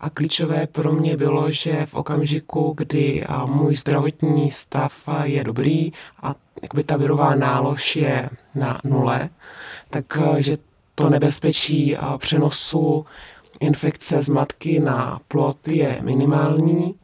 A 0.00 0.10
klíčové 0.10 0.66
pro 0.66 0.92
mě 0.92 1.16
bylo, 1.16 1.52
že 1.52 1.86
v 1.86 1.94
okamžiku, 1.94 2.74
kdy 2.76 3.24
můj 3.46 3.76
zdravotní 3.76 4.50
stav 4.50 5.08
je 5.22 5.44
dobrý 5.44 5.92
a 6.22 6.34
jakby 6.62 6.84
ta 6.84 6.96
virová 6.96 7.34
nálož 7.34 7.96
je 7.96 8.30
na 8.54 8.80
nule, 8.84 9.28
tak 9.90 10.18
že 10.38 10.67
to 10.98 11.10
nebezpečí 11.10 11.96
přenosu 12.18 13.06
infekce 13.60 14.22
z 14.22 14.28
matky 14.28 14.80
na 14.80 15.20
plod 15.28 15.68
je 15.68 15.98
minimální. 16.02 16.94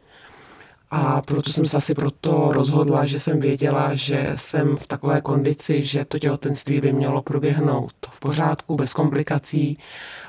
A 0.90 1.22
proto 1.22 1.52
jsem 1.52 1.66
se 1.66 1.76
asi 1.76 1.94
proto 1.94 2.52
rozhodla, 2.52 3.06
že 3.06 3.20
jsem 3.20 3.40
věděla, 3.40 3.94
že 3.94 4.32
jsem 4.36 4.76
v 4.76 4.86
takové 4.86 5.20
kondici, 5.20 5.84
že 5.84 6.04
to 6.04 6.18
těhotenství 6.18 6.80
by 6.80 6.92
mělo 6.92 7.22
proběhnout 7.22 7.92
v 8.10 8.20
pořádku, 8.20 8.76
bez 8.76 8.92
komplikací. 8.92 9.78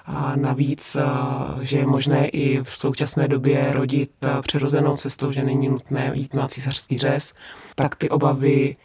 A 0.06 0.36
navíc, 0.36 0.97
že 1.62 1.78
je 1.78 1.86
možné 1.86 2.28
i 2.28 2.63
v 2.63 2.69
současné 2.69 3.28
době 3.28 3.73
rodit 3.73 4.12
přirozenou 4.41 4.97
cestou, 4.97 5.32
že 5.32 5.43
není 5.43 5.69
nutné 5.69 6.12
jít 6.13 6.34
na 6.34 6.47
císařský 6.47 6.97
řez, 6.97 7.34
tak 7.75 7.95
ty 7.95 8.09
obavy 8.09 8.75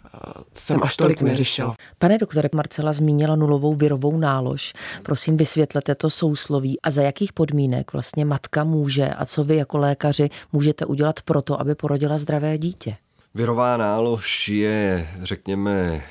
jsem 0.54 0.80
až 0.82 0.96
tolik 0.96 1.22
neřešil. 1.22 1.74
Pane 1.98 2.18
doktore, 2.18 2.48
Marcela 2.54 2.92
zmínila 2.92 3.36
nulovou 3.36 3.74
virovou 3.74 4.18
nálož. 4.18 4.72
Prosím, 5.02 5.36
vysvětlete 5.36 5.94
to 5.94 6.10
sousloví 6.10 6.80
a 6.80 6.90
za 6.90 7.02
jakých 7.02 7.32
podmínek 7.32 7.92
vlastně 7.92 8.24
matka 8.24 8.64
může 8.64 9.08
a 9.08 9.26
co 9.26 9.44
vy 9.44 9.56
jako 9.56 9.78
lékaři 9.78 10.28
můžete 10.52 10.86
udělat 10.86 11.22
pro 11.22 11.42
to, 11.42 11.60
aby 11.60 11.74
porodila 11.74 12.18
zdravé 12.18 12.58
dítě? 12.58 12.96
Virová 13.34 13.76
nálož 13.76 14.48
je, 14.48 15.08
řekněme, 15.22 16.02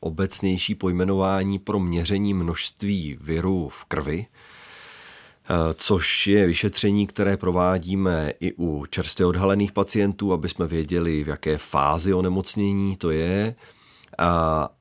obecnější 0.00 0.74
pojmenování 0.74 1.58
pro 1.58 1.80
měření 1.80 2.34
množství 2.34 3.18
viru 3.20 3.68
v 3.68 3.84
krvi, 3.84 4.26
což 5.74 6.26
je 6.26 6.46
vyšetření, 6.46 7.06
které 7.06 7.36
provádíme 7.36 8.32
i 8.40 8.52
u 8.52 8.86
čerstvě 8.86 9.26
odhalených 9.26 9.72
pacientů, 9.72 10.32
aby 10.32 10.48
jsme 10.48 10.66
věděli, 10.66 11.24
v 11.24 11.28
jaké 11.28 11.58
fázi 11.58 12.14
onemocnění 12.14 12.96
to 12.96 13.10
je. 13.10 13.54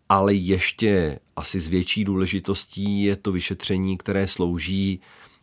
Ale 0.09 0.33
ještě 0.33 1.19
asi 1.35 1.59
z 1.59 1.67
větší 1.67 2.03
důležitostí 2.03 3.03
je 3.03 3.15
to 3.15 3.31
vyšetření, 3.31 3.97
které 3.97 4.27
slouží 4.27 5.01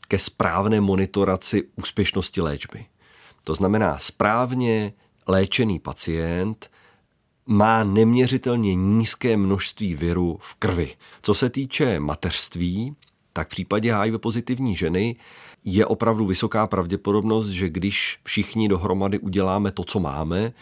ke 0.09 0.19
správné 0.19 0.81
monitoraci 0.81 1.69
úspěšnosti 1.77 2.41
léčby. 2.41 2.85
To 3.45 3.55
znamená, 3.55 3.99
správně 3.99 4.93
léčený 5.27 5.79
pacient 5.79 6.71
má 7.47 7.85
neměřitelně 7.85 8.75
nízké 8.75 9.37
množství 9.37 9.95
viru 9.95 10.39
v 10.41 10.55
krvi. 10.55 10.95
Co 11.23 11.35
se 11.35 11.51
týče 11.51 12.01
mateřství, 12.01 12.95
tak 13.41 13.49
v 13.49 13.51
případě 13.51 13.95
HIV 13.95 14.21
pozitivní 14.21 14.77
ženy 14.77 15.17
je 15.65 15.87
opravdu 15.87 16.27
vysoká 16.27 16.67
pravděpodobnost, 16.67 17.49
že 17.49 17.69
když 17.69 18.19
všichni 18.25 18.69
dohromady 18.69 19.19
uděláme 19.19 19.73
to, 19.73 19.85
co 19.85 20.01
máme, 20.01 20.53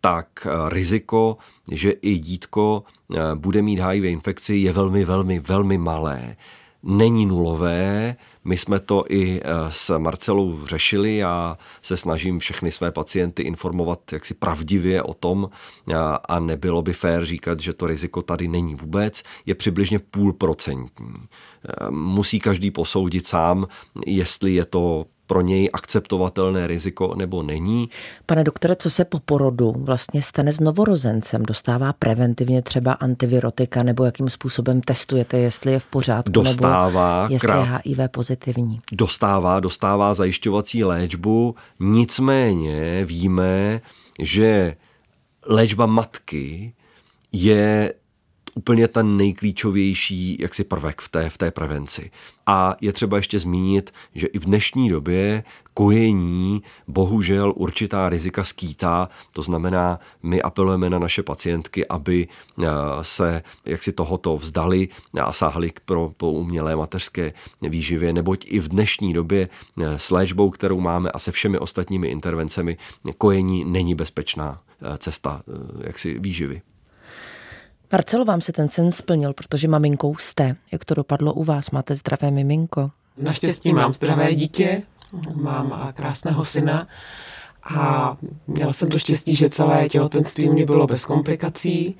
tak 0.00 0.28
eh, 0.46 0.50
riziko, 0.68 1.36
že 1.72 1.90
i 1.90 2.18
dítko 2.18 2.84
eh, 2.84 3.18
bude 3.34 3.62
mít 3.62 3.80
HIV 3.80 4.04
infekci, 4.04 4.56
je 4.56 4.72
velmi, 4.72 5.04
velmi, 5.04 5.38
velmi 5.38 5.78
malé. 5.78 6.36
Není 6.82 7.26
nulové, 7.26 8.16
my 8.46 8.56
jsme 8.56 8.80
to 8.80 9.04
i 9.08 9.40
eh, 9.40 9.48
s 9.68 9.98
Marcelou 9.98 10.66
řešili 10.66 11.24
a 11.24 11.58
se 11.82 11.96
snažím 11.96 12.38
všechny 12.38 12.72
své 12.72 12.92
pacienty 12.92 13.42
informovat 13.42 14.12
jaksi 14.12 14.34
pravdivě 14.34 15.02
o 15.02 15.14
tom 15.14 15.50
a 16.28 16.38
nebylo 16.38 16.82
by 16.82 16.92
fér 16.92 17.24
říkat, 17.26 17.60
že 17.60 17.72
to 17.72 17.86
riziko 17.86 18.22
tady 18.22 18.48
není 18.48 18.74
vůbec, 18.74 19.22
je 19.46 19.54
přibližně 19.54 19.98
půlprocentní. 19.98 21.14
Eh, 21.68 21.90
musí 21.90 22.40
každý 22.40 22.70
posoudit 22.70 23.26
sám, 23.26 23.66
jestli 24.06 24.54
je 24.54 24.64
to 24.64 25.06
pro 25.26 25.40
něj 25.40 25.70
akceptovatelné 25.72 26.66
riziko 26.66 27.14
nebo 27.16 27.42
není. 27.42 27.88
Pane 28.26 28.44
doktore, 28.44 28.76
co 28.76 28.90
se 28.90 29.04
po 29.04 29.20
porodu 29.20 29.74
vlastně 29.76 30.22
stane 30.22 30.52
s 30.52 30.60
novorozencem? 30.60 31.42
Dostává 31.42 31.92
preventivně 31.92 32.62
třeba 32.62 32.92
antivirotika 32.92 33.82
nebo 33.82 34.04
jakým 34.04 34.28
způsobem 34.28 34.80
testujete, 34.80 35.38
jestli 35.38 35.72
je 35.72 35.78
v 35.78 35.86
pořádku 35.86 36.32
dostává, 36.32 37.22
nebo 37.22 37.34
jestli 37.34 37.50
je 37.50 37.64
HIV 37.84 37.98
pozitivní? 38.10 38.80
Dostává, 38.92 39.60
dostává 39.60 40.14
zajišťovací 40.14 40.84
léčbu, 40.84 41.54
nicméně 41.80 43.04
víme, 43.04 43.80
že 44.18 44.76
léčba 45.46 45.86
matky 45.86 46.74
je 47.32 47.94
úplně 48.56 48.88
ten 48.88 49.16
nejklíčovější 49.16 50.36
jaksi 50.40 50.64
prvek 50.64 51.00
v 51.00 51.08
té, 51.08 51.30
v 51.30 51.38
té 51.38 51.50
prevenci. 51.50 52.10
A 52.46 52.76
je 52.80 52.92
třeba 52.92 53.16
ještě 53.16 53.40
zmínit, 53.40 53.92
že 54.14 54.26
i 54.26 54.38
v 54.38 54.44
dnešní 54.44 54.88
době 54.88 55.44
kojení 55.74 56.62
bohužel 56.88 57.52
určitá 57.56 58.08
rizika 58.08 58.44
skýtá. 58.44 59.08
To 59.32 59.42
znamená, 59.42 60.00
my 60.22 60.42
apelujeme 60.42 60.90
na 60.90 60.98
naše 60.98 61.22
pacientky, 61.22 61.86
aby 61.86 62.28
eh, 62.28 62.66
se 63.02 63.42
jaksi 63.64 63.92
tohoto 63.92 64.36
vzdali 64.36 64.88
a 65.20 65.32
sáhli 65.32 65.72
pro, 65.84 66.12
po 66.16 66.32
umělé 66.32 66.76
mateřské 66.76 67.32
výživě, 67.62 68.12
neboť 68.12 68.44
i 68.48 68.60
v 68.60 68.68
dnešní 68.68 69.12
době 69.12 69.48
eh, 69.48 69.98
s 69.98 70.10
léčbou, 70.10 70.50
kterou 70.50 70.80
máme 70.80 71.10
a 71.10 71.18
se 71.18 71.32
všemi 71.32 71.58
ostatními 71.58 72.08
intervencemi, 72.08 72.76
kojení 73.18 73.64
není 73.64 73.94
bezpečná 73.94 74.60
eh, 74.82 74.98
cesta 74.98 75.42
jaksi 75.84 76.18
výživy. 76.18 76.62
Marcelo, 77.92 78.24
vám 78.24 78.40
se 78.40 78.52
ten 78.52 78.68
sen 78.68 78.92
splnil, 78.92 79.32
protože 79.32 79.68
maminkou 79.68 80.16
jste. 80.16 80.56
Jak 80.72 80.84
to 80.84 80.94
dopadlo 80.94 81.34
u 81.34 81.44
vás? 81.44 81.70
Máte 81.70 81.94
zdravé 81.94 82.30
miminko? 82.30 82.90
Naštěstí 83.18 83.72
mám 83.72 83.92
zdravé 83.92 84.34
dítě, 84.34 84.82
mám 85.34 85.92
krásného 85.94 86.44
syna 86.44 86.88
a 87.74 88.16
měla 88.46 88.72
jsem 88.72 88.88
to 88.88 88.98
štěstí, 88.98 89.36
že 89.36 89.48
celé 89.48 89.88
těhotenství 89.88 90.48
mě 90.48 90.66
bylo 90.66 90.86
bez 90.86 91.06
komplikací 91.06 91.96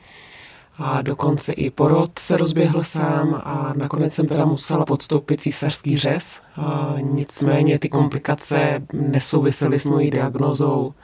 a 0.79 1.03
dokonce 1.03 1.53
i 1.53 1.71
porod 1.71 2.19
se 2.19 2.37
rozběhl 2.37 2.83
sám 2.83 3.43
a 3.45 3.73
nakonec 3.77 4.15
jsem 4.15 4.27
teda 4.27 4.45
musela 4.45 4.85
podstoupit 4.85 5.41
císařský 5.41 5.97
řez. 5.97 6.41
A 6.57 6.95
nicméně 7.01 7.79
ty 7.79 7.89
komplikace 7.89 8.83
nesouvisely 8.93 9.81
s 9.81 9.85
mojí 9.85 10.11
diagnózou 10.11 10.95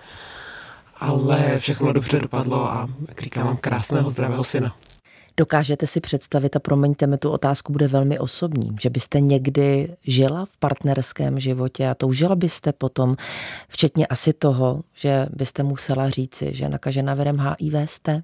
ale 1.03 1.59
všechno 1.59 1.93
dobře 1.93 2.19
dopadlo 2.19 2.73
a, 2.73 2.89
jak 3.09 3.23
říkám, 3.23 3.47
mám 3.47 3.57
krásného 3.57 4.11
zdravého 4.11 4.45
syna. 4.45 4.75
Dokážete 5.37 5.87
si 5.87 6.01
představit, 6.01 6.57
a 6.57 6.59
promiňte 6.59 7.07
mi 7.07 7.19
tu 7.19 7.31
otázku, 7.31 7.73
bude 7.73 7.89
velmi 7.89 8.19
osobní, 8.19 8.77
že 8.81 8.91
byste 8.91 9.21
někdy 9.21 9.97
žila 10.03 10.47
v 10.47 10.57
partnerském 10.57 11.41
životě 11.41 11.89
a 11.89 11.95
toužila 11.95 12.37
byste 12.37 12.73
potom, 12.73 13.17
včetně 13.69 14.07
asi 14.07 14.33
toho, 14.33 14.83
že 14.95 15.27
byste 15.33 15.63
musela 15.63 16.11
říci, 16.11 16.55
že 16.55 16.69
nakažena 16.69 17.15
virem 17.15 17.39
HIV 17.39 17.75
jste? 17.85 18.23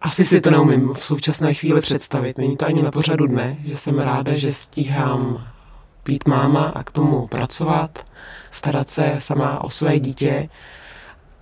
Asi 0.00 0.24
si 0.24 0.40
to 0.40 0.50
neumím 0.50 0.94
v 0.94 1.04
současné 1.04 1.54
chvíli 1.54 1.80
představit. 1.80 2.38
Není 2.38 2.56
to 2.56 2.66
ani 2.66 2.82
na 2.82 2.90
pořadu 2.90 3.26
dne, 3.26 3.56
že 3.64 3.76
jsem 3.76 3.98
ráda, 3.98 4.36
že 4.36 4.52
stíhám 4.52 5.46
být 6.04 6.28
máma 6.28 6.64
a 6.64 6.82
k 6.82 6.90
tomu 6.90 7.26
pracovat, 7.26 7.98
starat 8.50 8.88
se 8.88 9.14
sama 9.18 9.64
o 9.64 9.70
své 9.70 9.98
dítě 10.00 10.48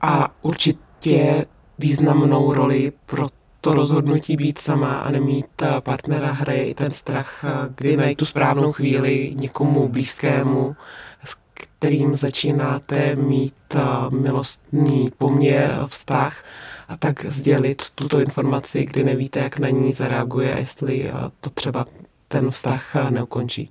a 0.01 0.29
určitě 0.43 1.47
významnou 1.79 2.53
roli 2.53 2.93
pro 3.07 3.29
to 3.61 3.75
rozhodnutí 3.75 4.37
být 4.37 4.59
sama 4.59 4.99
a 4.99 5.11
nemít 5.11 5.63
eh, 5.63 5.81
partnera 5.81 6.33
hraje 6.33 6.65
i 6.69 6.75
ten 6.75 6.91
strach, 6.91 7.45
eh, 7.45 7.69
kdy 7.75 7.97
najít 7.97 8.19
tu 8.19 8.25
správnou 8.25 8.73
chvíli 8.73 9.33
někomu 9.35 9.89
blízkému, 9.89 10.77
s 11.25 11.37
kterým 11.55 12.17
začínáte 12.17 13.17
mít 13.17 13.55
eh, 13.75 13.81
milostný 14.11 15.11
poměr, 15.19 15.79
vztah 15.87 16.45
a 16.89 16.97
tak 16.97 17.25
sdělit 17.25 17.91
tuto 17.95 18.21
informaci, 18.21 18.85
kdy 18.85 19.05
nevíte, 19.05 19.41
jak 19.41 19.59
na 19.59 19.69
ní 19.69 19.93
zareaguje 19.93 20.55
jestli 20.59 21.13
to 21.41 21.51
třeba 21.51 21.85
ten 22.29 22.51
vztah 22.51 23.11
neukončí. 23.11 23.71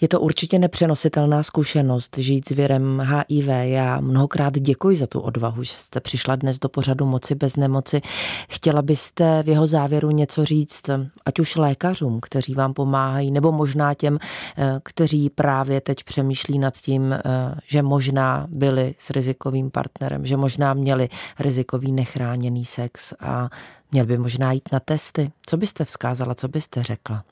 Je 0.00 0.08
to 0.08 0.20
určitě 0.20 0.58
nepřenositelná 0.58 1.42
zkušenost 1.42 2.18
žít 2.18 2.48
s 2.48 2.50
věrem 2.50 3.02
HIV. 3.06 3.48
Já 3.62 4.00
mnohokrát 4.00 4.58
děkuji 4.58 4.96
za 4.96 5.06
tu 5.06 5.20
odvahu, 5.20 5.62
že 5.62 5.72
jste 5.72 6.00
přišla 6.00 6.36
dnes 6.36 6.58
do 6.58 6.68
pořadu 6.68 7.06
Moci 7.06 7.34
bez 7.34 7.56
nemoci. 7.56 8.00
Chtěla 8.48 8.82
byste 8.82 9.42
v 9.42 9.48
jeho 9.48 9.66
závěru 9.66 10.10
něco 10.10 10.44
říct, 10.44 10.82
ať 11.26 11.38
už 11.38 11.56
lékařům, 11.56 12.20
kteří 12.20 12.54
vám 12.54 12.74
pomáhají, 12.74 13.30
nebo 13.30 13.52
možná 13.52 13.94
těm, 13.94 14.18
eh, 14.56 14.80
kteří 14.82 15.30
právě 15.30 15.80
teď 15.80 16.04
přemýšlí 16.04 16.58
nad 16.58 16.74
tím, 16.74 17.12
eh, 17.12 17.20
že 17.66 17.82
možná 17.82 18.46
byli 18.50 18.94
s 18.98 19.10
rizikovým 19.10 19.70
partnerem, 19.70 20.26
že 20.26 20.36
možná 20.36 20.74
měli 20.74 21.08
rizikový 21.38 21.92
nechráněný 21.92 22.64
sex 22.64 23.14
a 23.20 23.48
měl 23.92 24.06
by 24.06 24.18
možná 24.18 24.52
jít 24.52 24.68
na 24.72 24.80
testy. 24.80 25.32
Co 25.46 25.56
byste 25.56 25.84
vzkázala, 25.84 26.34
co 26.34 26.48
byste 26.48 26.82
řekla? 26.82 27.24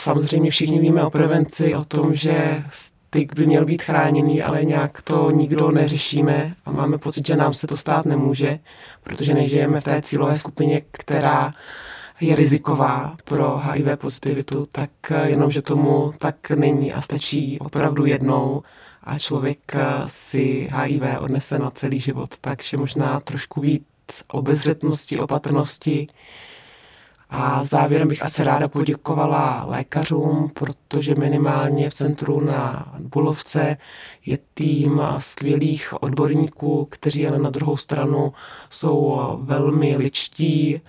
Samozřejmě 0.00 0.50
všichni 0.50 0.80
víme 0.80 1.04
o 1.04 1.10
prevenci, 1.10 1.74
o 1.74 1.84
tom, 1.84 2.14
že 2.14 2.64
styk 2.70 3.34
by 3.34 3.46
měl 3.46 3.64
být 3.64 3.82
chráněný, 3.82 4.42
ale 4.42 4.64
nějak 4.64 5.02
to 5.02 5.30
nikdo 5.30 5.70
neřešíme 5.70 6.54
a 6.64 6.72
máme 6.72 6.98
pocit, 6.98 7.26
že 7.26 7.36
nám 7.36 7.54
se 7.54 7.66
to 7.66 7.76
stát 7.76 8.06
nemůže, 8.06 8.58
protože 9.02 9.34
nežijeme 9.34 9.80
v 9.80 9.84
té 9.84 10.02
cílové 10.02 10.36
skupině, 10.36 10.82
která 10.90 11.54
je 12.20 12.36
riziková 12.36 13.16
pro 13.24 13.58
HIV 13.58 13.86
pozitivitu, 13.96 14.68
tak 14.72 14.90
jenom, 15.24 15.50
že 15.50 15.62
tomu 15.62 16.12
tak 16.18 16.50
není 16.50 16.92
a 16.92 17.02
stačí 17.02 17.58
opravdu 17.58 18.06
jednou 18.06 18.62
a 19.04 19.18
člověk 19.18 19.72
si 20.06 20.68
HIV 20.72 21.02
odnese 21.18 21.58
na 21.58 21.70
celý 21.70 22.00
život. 22.00 22.34
Takže 22.40 22.76
možná 22.76 23.20
trošku 23.20 23.60
víc 23.60 23.84
obezřetnosti, 24.28 25.18
opatrnosti, 25.18 26.08
a 27.30 27.64
závěrem 27.64 28.08
bych 28.08 28.22
asi 28.22 28.44
ráda 28.44 28.68
poděkovala 28.68 29.64
lékařům, 29.68 30.50
protože 30.54 31.14
minimálně 31.14 31.90
v 31.90 31.94
centru 31.94 32.40
na 32.40 32.92
Bulovce 32.98 33.76
je 34.26 34.38
tým 34.54 35.02
skvělých 35.18 36.02
odborníků, 36.02 36.88
kteří 36.90 37.26
ale 37.26 37.38
na 37.38 37.50
druhou 37.50 37.76
stranu 37.76 38.32
jsou 38.70 39.20
velmi 39.42 39.96
ličtí, 39.96 40.80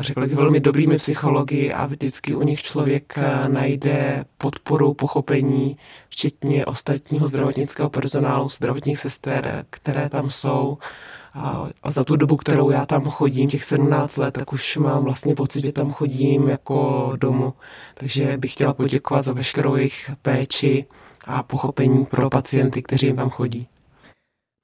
řekl 0.00 0.20
bych 0.20 0.34
velmi 0.34 0.60
dobrými 0.60 0.96
psychologi 0.96 1.72
a 1.72 1.86
vždycky 1.86 2.34
u 2.34 2.42
nich 2.42 2.62
člověk 2.62 3.18
najde 3.48 4.24
podporu, 4.38 4.94
pochopení, 4.94 5.76
včetně 6.08 6.66
ostatního 6.66 7.28
zdravotnického 7.28 7.90
personálu, 7.90 8.48
zdravotních 8.48 8.98
sester, 8.98 9.64
které 9.70 10.08
tam 10.08 10.30
jsou 10.30 10.78
a 11.82 11.90
za 11.90 12.04
tu 12.04 12.16
dobu, 12.16 12.36
kterou 12.36 12.70
já 12.70 12.86
tam 12.86 13.04
chodím, 13.04 13.50
těch 13.50 13.64
17 13.64 14.16
let, 14.16 14.30
tak 14.30 14.52
už 14.52 14.76
mám 14.76 15.04
vlastně 15.04 15.34
pocit, 15.34 15.60
že 15.64 15.72
tam 15.72 15.92
chodím 15.92 16.48
jako 16.48 17.12
domů. 17.16 17.52
Takže 17.94 18.36
bych 18.36 18.52
chtěla 18.52 18.74
poděkovat 18.74 19.24
za 19.24 19.32
veškerou 19.32 19.76
jejich 19.76 20.10
péči 20.22 20.86
a 21.24 21.42
pochopení 21.42 22.06
pro 22.06 22.30
pacienty, 22.30 22.82
kteří 22.82 23.06
jim 23.06 23.16
tam 23.16 23.30
chodí. 23.30 23.68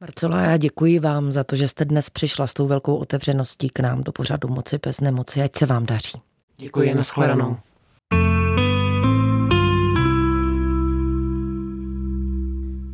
Marcela, 0.00 0.42
já 0.42 0.56
děkuji 0.56 0.98
vám 0.98 1.32
za 1.32 1.44
to, 1.44 1.56
že 1.56 1.68
jste 1.68 1.84
dnes 1.84 2.10
přišla 2.10 2.46
s 2.46 2.54
tou 2.54 2.66
velkou 2.66 2.96
otevřeností 2.96 3.68
k 3.68 3.80
nám 3.80 4.00
do 4.00 4.12
pořadu 4.12 4.48
Moci 4.48 4.78
bez 4.86 5.00
nemoci. 5.00 5.42
Ať 5.42 5.56
se 5.56 5.66
vám 5.66 5.86
daří. 5.86 6.20
Děkuji, 6.56 6.94
nashledanou. 6.94 7.56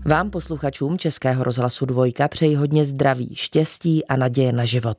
Vám 0.06 0.30
posluchačům 0.30 0.98
Českého 0.98 1.44
rozhlasu 1.44 1.86
Dvojka 1.86 2.28
přeji 2.28 2.54
hodně 2.54 2.84
zdraví, 2.84 3.30
štěstí 3.34 4.06
a 4.06 4.16
naděje 4.16 4.52
na 4.52 4.64
život. 4.64 4.96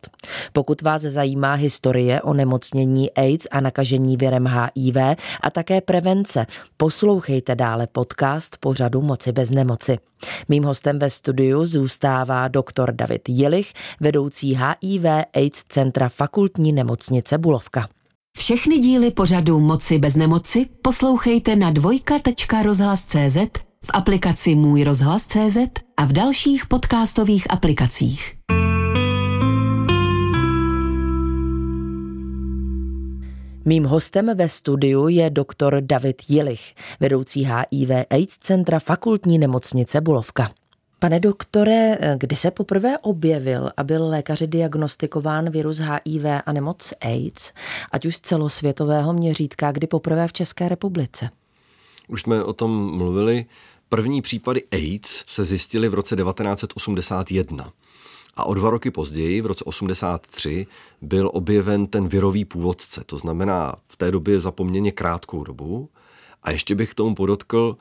Pokud 0.54 0.82
vás 0.82 1.02
zajímá 1.02 1.54
historie 1.54 2.22
o 2.22 2.34
nemocnění 2.34 3.12
AIDS 3.12 3.48
a 3.52 3.62
nakažení 3.62 4.18
virem 4.18 4.48
HIV 4.48 4.96
a 5.42 5.50
také 5.50 5.82
prevence, 5.82 6.46
poslouchejte 6.78 7.56
dále 7.56 7.88
podcast 7.88 8.58
pořadu 8.58 9.02
Moci 9.02 9.32
bez 9.32 9.50
nemoci. 9.50 9.98
Mým 10.50 10.64
hostem 10.64 11.00
ve 11.00 11.10
studiu 11.10 11.66
zůstává 11.66 12.48
doktor 12.48 12.92
David 12.92 13.30
Jilich, 13.30 13.74
vedoucí 14.00 14.56
HIV 14.56 15.06
AIDS 15.34 15.64
Centra 15.70 16.10
fakultní 16.10 16.74
nemocnice 16.74 17.38
Bulovka. 17.38 17.88
Všechny 18.38 18.80
díly 18.80 19.12
pořadu 19.12 19.60
Moci 19.60 20.00
bez 20.00 20.16
nemoci 20.16 20.66
poslouchejte 20.82 21.56
na 21.56 21.72
dvojka.rozhlas.cz 21.72 23.67
v 23.86 23.90
aplikaci 23.94 24.56
Můj 24.56 24.84
rozhlas 24.84 25.28
CZ 25.28 25.58
a 25.98 26.06
v 26.06 26.12
dalších 26.12 26.66
podcastových 26.68 27.52
aplikacích. 27.52 28.38
Mým 33.66 33.84
hostem 33.84 34.32
ve 34.36 34.50
studiu 34.50 35.08
je 35.08 35.30
doktor 35.30 35.82
David 35.82 36.22
Jilich, 36.28 36.76
vedoucí 37.00 37.46
HIV 37.46 37.90
AIDS 38.10 38.38
Centra 38.38 38.80
fakultní 38.80 39.38
nemocnice 39.38 40.02
Bulovka. 40.02 40.52
Pane 41.00 41.20
doktore, 41.20 41.98
kdy 42.18 42.36
se 42.36 42.52
poprvé 42.52 42.98
objevil 42.98 43.72
a 43.78 43.84
byl 43.84 44.08
lékaři 44.08 44.48
diagnostikován 44.48 45.50
virus 45.50 45.78
HIV 45.78 46.26
a 46.46 46.54
nemoc 46.54 46.94
AIDS, 47.02 47.54
ať 47.92 48.06
už 48.06 48.16
z 48.16 48.22
celosvětového 48.22 49.14
měřítka, 49.14 49.72
kdy 49.72 49.88
poprvé 49.88 50.28
v 50.28 50.34
České 50.34 50.70
republice? 50.70 51.30
Už 52.08 52.22
jsme 52.22 52.44
o 52.44 52.54
tom 52.54 52.98
mluvili. 52.98 53.46
První 53.90 54.22
případy 54.22 54.64
AIDS 54.72 55.24
se 55.28 55.44
zjistily 55.44 55.90
v 55.90 55.94
roce 55.94 56.16
1981. 56.16 57.72
A 58.36 58.44
o 58.44 58.54
dva 58.54 58.70
roky 58.70 58.92
později, 58.92 59.42
v 59.42 59.46
roce 59.46 59.64
83, 59.64 60.68
byl 61.02 61.30
objeven 61.34 61.88
ten 61.88 62.08
virový 62.08 62.46
původce. 62.46 63.04
To 63.06 63.18
znamená 63.18 63.76
v 63.88 63.96
té 63.96 64.12
době 64.12 64.40
za 64.40 64.52
poměrně 64.52 64.92
krátkou 64.92 65.44
dobu. 65.44 65.90
A 66.44 66.52
ještě 66.52 66.76
bych 66.76 66.92
k 66.92 66.96
tomu 66.96 67.16
podotkl, 67.16 67.78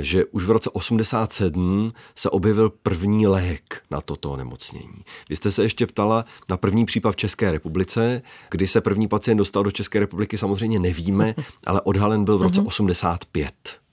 že 0.00 0.24
už 0.24 0.44
v 0.44 0.50
roce 0.50 0.70
87 0.70 1.92
se 2.16 2.30
objevil 2.30 2.72
první 2.82 3.26
lék 3.26 3.82
na 3.90 4.00
toto 4.00 4.30
onemocnění. 4.30 5.04
Vy 5.28 5.36
jste 5.36 5.50
se 5.50 5.62
ještě 5.62 5.86
ptala 5.86 6.24
na 6.48 6.56
první 6.56 6.84
případ 6.84 7.12
v 7.12 7.16
České 7.16 7.52
republice, 7.52 8.22
kdy 8.50 8.66
se 8.66 8.80
první 8.80 9.08
pacient 9.08 9.38
dostal 9.38 9.62
do 9.62 9.70
České 9.70 10.00
republiky, 10.00 10.38
samozřejmě 10.38 10.78
nevíme, 10.78 11.34
ale 11.66 11.80
odhalen 11.80 12.24
byl 12.24 12.38
v 12.38 12.42
roce 12.42 12.60
85. 12.60 13.46
Mhm. 13.46 13.90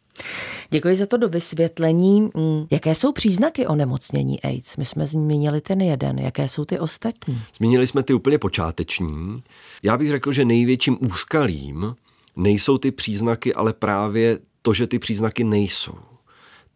Děkuji 0.69 0.95
za 0.95 1.05
to 1.05 1.17
do 1.17 1.29
vysvětlení. 1.29 2.21
Mm, 2.21 2.67
jaké 2.71 2.95
jsou 2.95 3.11
příznaky 3.11 3.67
onemocnění 3.67 4.41
AIDS? 4.41 4.77
My 4.77 4.85
jsme 4.85 5.07
zmínili 5.07 5.61
ten 5.61 5.81
jeden. 5.81 6.19
Jaké 6.19 6.49
jsou 6.49 6.65
ty 6.65 6.79
ostatní? 6.79 7.41
Zmínili 7.57 7.87
jsme 7.87 8.03
ty 8.03 8.13
úplně 8.13 8.37
počáteční. 8.37 9.43
Já 9.83 9.97
bych 9.97 10.09
řekl, 10.09 10.31
že 10.31 10.45
největším 10.45 10.97
úskalím 11.01 11.95
nejsou 12.35 12.77
ty 12.77 12.91
příznaky, 12.91 13.53
ale 13.53 13.73
právě 13.73 14.39
to, 14.67 14.73
že 14.73 14.87
ty 14.87 14.99
příznaky 14.99 15.43
nejsou. 15.43 15.97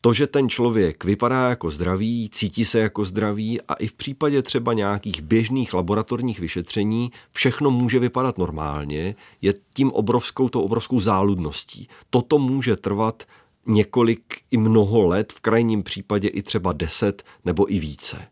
To, 0.01 0.13
že 0.13 0.27
ten 0.27 0.49
člověk 0.49 1.03
vypadá 1.03 1.49
jako 1.49 1.71
zdravý, 1.71 2.29
cítí 2.33 2.65
se 2.65 2.79
jako 2.79 3.05
zdravý 3.05 3.61
a 3.61 3.73
i 3.73 3.87
v 3.87 3.93
případě 3.93 4.41
třeba 4.41 4.73
nějakých 4.73 5.21
běžných 5.21 5.73
laboratorních 5.73 6.39
vyšetření 6.39 7.11
všechno 7.31 7.71
může 7.71 7.99
vypadat 7.99 8.37
normálně, 8.37 9.15
je 9.41 9.53
tím 9.73 9.91
obrovskou, 9.91 10.49
to 10.49 10.63
obrovskou 10.63 10.99
záludností. 10.99 11.87
Toto 12.09 12.39
může 12.39 12.75
trvat 12.75 13.23
několik 13.65 14.21
i 14.51 14.57
mnoho 14.57 15.07
let, 15.07 15.33
v 15.33 15.39
krajním 15.39 15.83
případě 15.83 16.27
i 16.27 16.41
třeba 16.41 16.73
deset 16.73 17.23
nebo 17.45 17.73
i 17.73 17.79
více. 17.79 18.27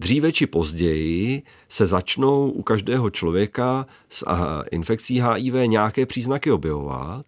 Dříve 0.00 0.32
či 0.32 0.46
později 0.46 1.42
se 1.68 1.86
začnou 1.86 2.50
u 2.50 2.62
každého 2.62 3.10
člověka 3.10 3.86
s 4.08 4.26
infekcí 4.70 5.20
HIV 5.20 5.54
nějaké 5.66 6.06
příznaky 6.06 6.50
objevovat. 6.50 7.26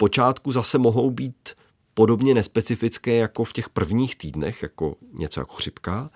Počátku 0.00 0.52
zase 0.52 0.78
mohou 0.78 1.10
být 1.10 1.50
podobně 1.94 2.34
nespecifické 2.34 3.16
jako 3.16 3.44
v 3.44 3.52
těch 3.52 3.68
prvních 3.68 4.16
týdnech, 4.16 4.62
jako 4.62 4.96
něco 5.12 5.40
jako 5.40 5.54
chřipka. 5.54 6.10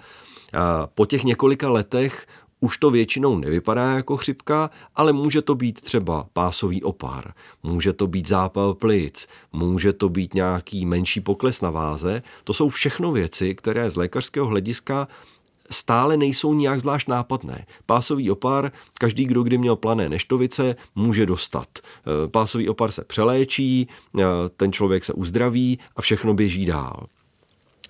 A 0.53 0.87
po 0.87 1.07
těch 1.07 1.25
několika 1.25 1.69
letech 1.69 2.27
už 2.61 2.79
to 2.79 2.91
většinou 2.91 3.39
nevypadá 3.39 3.93
jako 3.93 4.17
chřipka, 4.17 4.71
ale 4.95 5.13
může 5.13 5.43
to 5.43 5.55
být 5.55 5.81
třeba 5.81 6.27
pásový 6.33 6.83
opár, 6.83 7.35
může 7.63 7.93
to 7.93 8.07
být 8.07 8.29
zápal 8.29 8.75
plic, 8.75 9.27
může 9.53 9.93
to 9.93 10.09
být 10.09 10.35
nějaký 10.35 10.87
menší 10.87 11.21
pokles 11.21 11.61
na 11.61 11.71
váze. 11.71 12.23
To 12.45 12.53
jsou 12.53 12.69
všechno 12.69 13.13
věci, 13.13 13.55
které 13.55 13.91
z 13.91 13.97
lékařského 13.97 14.47
hlediska 14.47 15.09
stále 15.71 16.17
nejsou 16.17 16.55
nijak 16.55 16.81
zvlášť 16.81 17.09
nápadné. 17.09 17.67
Pásový 17.87 18.31
opar, 18.31 18.73
každý, 18.99 19.25
kdo 19.25 19.43
kdy 19.43 19.59
měl 19.59 19.77
plané 19.77 20.09
neštovice, 20.09 20.77
může 20.95 21.27
dostat. 21.27 21.69
Eh, 21.79 22.29
pásový 22.29 22.69
opar 22.69 22.93
se 22.93 23.05
přeléčí, 23.05 23.89
eh, 24.19 24.25
ten 24.57 24.73
člověk 24.73 25.05
se 25.05 25.13
uzdraví 25.13 25.79
a 25.97 26.03
všechno 26.03 26.35
běží 26.35 26.67
dál. 26.67 27.07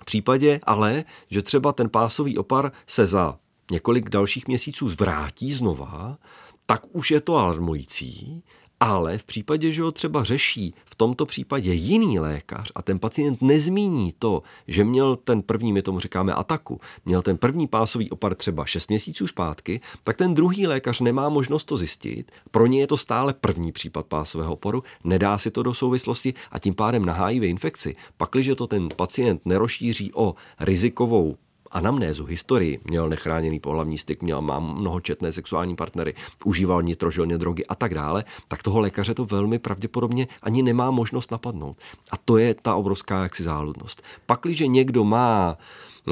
V 0.01 0.05
případě 0.05 0.59
ale, 0.63 1.03
že 1.29 1.41
třeba 1.41 1.73
ten 1.73 1.89
pásový 1.89 2.37
opar 2.37 2.71
se 2.87 3.07
za 3.07 3.37
několik 3.71 4.09
dalších 4.09 4.47
měsíců 4.47 4.89
zvrátí 4.89 5.53
znova, 5.53 6.17
tak 6.65 6.81
už 6.91 7.11
je 7.11 7.21
to 7.21 7.35
alarmující 7.35 8.43
ale 8.79 9.17
v 9.17 9.23
případě, 9.23 9.71
že 9.71 9.83
ho 9.83 9.91
třeba 9.91 10.23
řeší 10.23 10.73
v 10.85 10.95
tomto 10.95 11.25
případě 11.25 11.73
jiný 11.73 12.19
lékař 12.19 12.71
a 12.75 12.81
ten 12.81 12.99
pacient 12.99 13.41
nezmíní 13.41 14.13
to, 14.19 14.43
že 14.67 14.83
měl 14.83 15.15
ten 15.15 15.41
první, 15.41 15.73
my 15.73 15.81
tomu 15.81 15.99
říkáme 15.99 16.33
ataku, 16.33 16.79
měl 17.05 17.21
ten 17.21 17.37
první 17.37 17.67
pásový 17.67 18.09
opar 18.09 18.35
třeba 18.35 18.65
6 18.65 18.89
měsíců 18.89 19.27
zpátky, 19.27 19.81
tak 20.03 20.17
ten 20.17 20.33
druhý 20.33 20.67
lékař 20.67 21.01
nemá 21.01 21.29
možnost 21.29 21.63
to 21.63 21.77
zjistit. 21.77 22.31
Pro 22.51 22.65
ně 22.65 22.79
je 22.79 22.87
to 22.87 22.97
stále 22.97 23.33
první 23.33 23.71
případ 23.71 24.05
pásového 24.05 24.53
oporu, 24.53 24.83
nedá 25.03 25.37
si 25.37 25.51
to 25.51 25.63
do 25.63 25.73
souvislosti 25.73 26.33
a 26.51 26.59
tím 26.59 26.75
pádem 26.75 27.05
na 27.05 27.13
HIV 27.13 27.43
infekci, 27.43 27.95
pakliže 28.17 28.55
to 28.55 28.67
ten 28.67 28.87
pacient 28.95 29.45
nerozšíří 29.45 30.13
o 30.13 30.35
rizikovou 30.59 31.35
anamnézu, 31.71 32.25
historii, 32.25 32.79
měl 32.83 33.09
nechráněný 33.09 33.59
pohlavní 33.59 33.97
styk, 33.97 34.21
měl, 34.21 34.41
má 34.41 34.59
mnohočetné 34.59 35.31
sexuální 35.31 35.75
partnery, 35.75 36.13
užíval 36.45 36.83
nitrožilně 36.83 37.37
drogy 37.37 37.65
a 37.65 37.75
tak 37.75 37.93
dále, 37.93 38.23
tak 38.47 38.63
toho 38.63 38.79
lékaře 38.79 39.13
to 39.13 39.25
velmi 39.25 39.59
pravděpodobně 39.59 40.27
ani 40.41 40.63
nemá 40.63 40.91
možnost 40.91 41.31
napadnout. 41.31 41.77
A 42.11 42.17
to 42.17 42.37
je 42.37 42.53
ta 42.53 42.75
obrovská 42.75 43.23
jaksi 43.23 43.43
záludnost. 43.43 44.03
Pakliže 44.25 44.67
někdo 44.67 45.03
má 45.03 45.57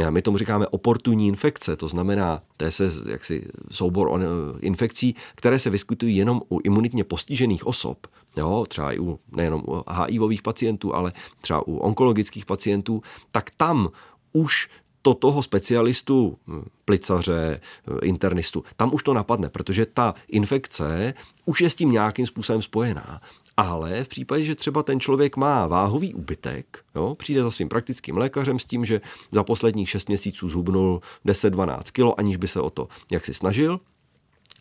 my 0.09 0.21
tomu 0.21 0.37
říkáme 0.37 0.67
oportunní 0.67 1.27
infekce, 1.27 1.75
to 1.75 1.87
znamená, 1.87 2.41
to 2.57 2.65
je 2.65 2.71
jaksi 3.09 3.47
soubor 3.71 4.21
infekcí, 4.59 5.15
které 5.35 5.59
se 5.59 5.69
vyskytují 5.69 6.15
jenom 6.15 6.41
u 6.49 6.59
imunitně 6.63 7.03
postižených 7.03 7.67
osob, 7.67 8.07
jo, 8.37 8.65
třeba 8.67 8.91
i 8.91 8.99
u, 8.99 9.19
nejenom 9.31 9.63
u 9.67 9.83
HIVových 10.07 10.41
pacientů, 10.41 10.95
ale 10.95 11.13
třeba 11.41 11.67
u 11.67 11.77
onkologických 11.77 12.45
pacientů, 12.45 13.01
tak 13.31 13.49
tam 13.57 13.89
už 14.33 14.69
to 15.03 15.13
toho 15.13 15.43
specialistu, 15.43 16.37
hm, 16.47 16.65
plicaře, 16.85 17.61
hm, 17.87 17.97
internistu, 18.03 18.63
tam 18.75 18.93
už 18.93 19.03
to 19.03 19.13
napadne, 19.13 19.49
protože 19.49 19.85
ta 19.85 20.15
infekce 20.27 21.13
už 21.45 21.61
je 21.61 21.69
s 21.69 21.75
tím 21.75 21.91
nějakým 21.91 22.27
způsobem 22.27 22.61
spojená. 22.61 23.21
Ale 23.57 24.03
v 24.03 24.07
případě, 24.07 24.45
že 24.45 24.55
třeba 24.55 24.83
ten 24.83 24.99
člověk 24.99 25.37
má 25.37 25.67
váhový 25.67 26.13
úbytek, 26.13 26.79
jo, 26.95 27.15
přijde 27.15 27.43
za 27.43 27.51
svým 27.51 27.69
praktickým 27.69 28.17
lékařem 28.17 28.59
s 28.59 28.65
tím, 28.65 28.85
že 28.85 29.01
za 29.31 29.43
posledních 29.43 29.89
6 29.89 30.07
měsíců 30.07 30.49
zhubnul 30.49 31.01
10-12 31.25 31.81
kilo, 31.91 32.19
aniž 32.19 32.37
by 32.37 32.47
se 32.47 32.61
o 32.61 32.69
to 32.69 32.87
jak 33.11 33.25
si 33.25 33.33
snažil, 33.33 33.79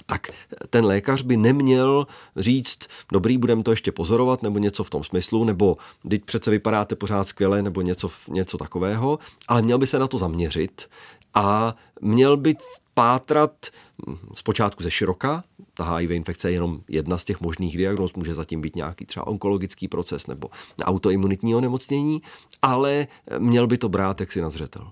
tak 0.07 0.29
ten 0.71 0.85
lékař 0.85 1.23
by 1.23 1.37
neměl 1.37 2.07
říct, 2.37 2.79
dobrý, 3.13 3.39
budeme 3.39 3.63
to 3.63 3.71
ještě 3.71 3.93
pozorovat, 3.93 4.43
nebo 4.43 4.59
něco 4.59 4.85
v 4.85 4.91
tom 4.91 5.05
smyslu, 5.05 5.45
nebo 5.45 5.77
teď 6.09 6.25
přece 6.25 6.51
vypadáte 6.51 6.97
pořád 6.97 7.29
skvěle, 7.29 7.63
nebo 7.63 7.83
něco, 7.83 8.11
něco 8.29 8.59
takového, 8.59 9.19
ale 9.49 9.63
měl 9.63 9.79
by 9.79 9.87
se 9.87 9.99
na 9.99 10.07
to 10.07 10.19
zaměřit 10.19 10.89
a 11.35 11.77
měl 12.01 12.37
by 12.37 12.57
pátrat 12.95 13.67
hm, 14.07 14.17
zpočátku 14.35 14.83
ze 14.83 14.91
široka, 14.91 15.45
ta 15.75 15.97
HIV 15.97 16.11
infekce 16.11 16.49
je 16.49 16.53
jenom 16.53 16.81
jedna 16.89 17.19
z 17.19 17.25
těch 17.25 17.41
možných 17.41 17.77
diagnóz, 17.77 18.13
může 18.15 18.35
zatím 18.35 18.61
být 18.61 18.77
nějaký 18.77 19.07
třeba 19.07 19.27
onkologický 19.27 19.89
proces 19.89 20.27
nebo 20.27 20.51
autoimunitní 20.83 21.55
onemocnění, 21.55 22.23
ale 22.63 23.07
měl 23.39 23.67
by 23.67 23.79
to 23.79 23.89
brát 23.89 24.21
jaksi 24.21 24.41
na 24.41 24.51
zřetel. 24.51 24.91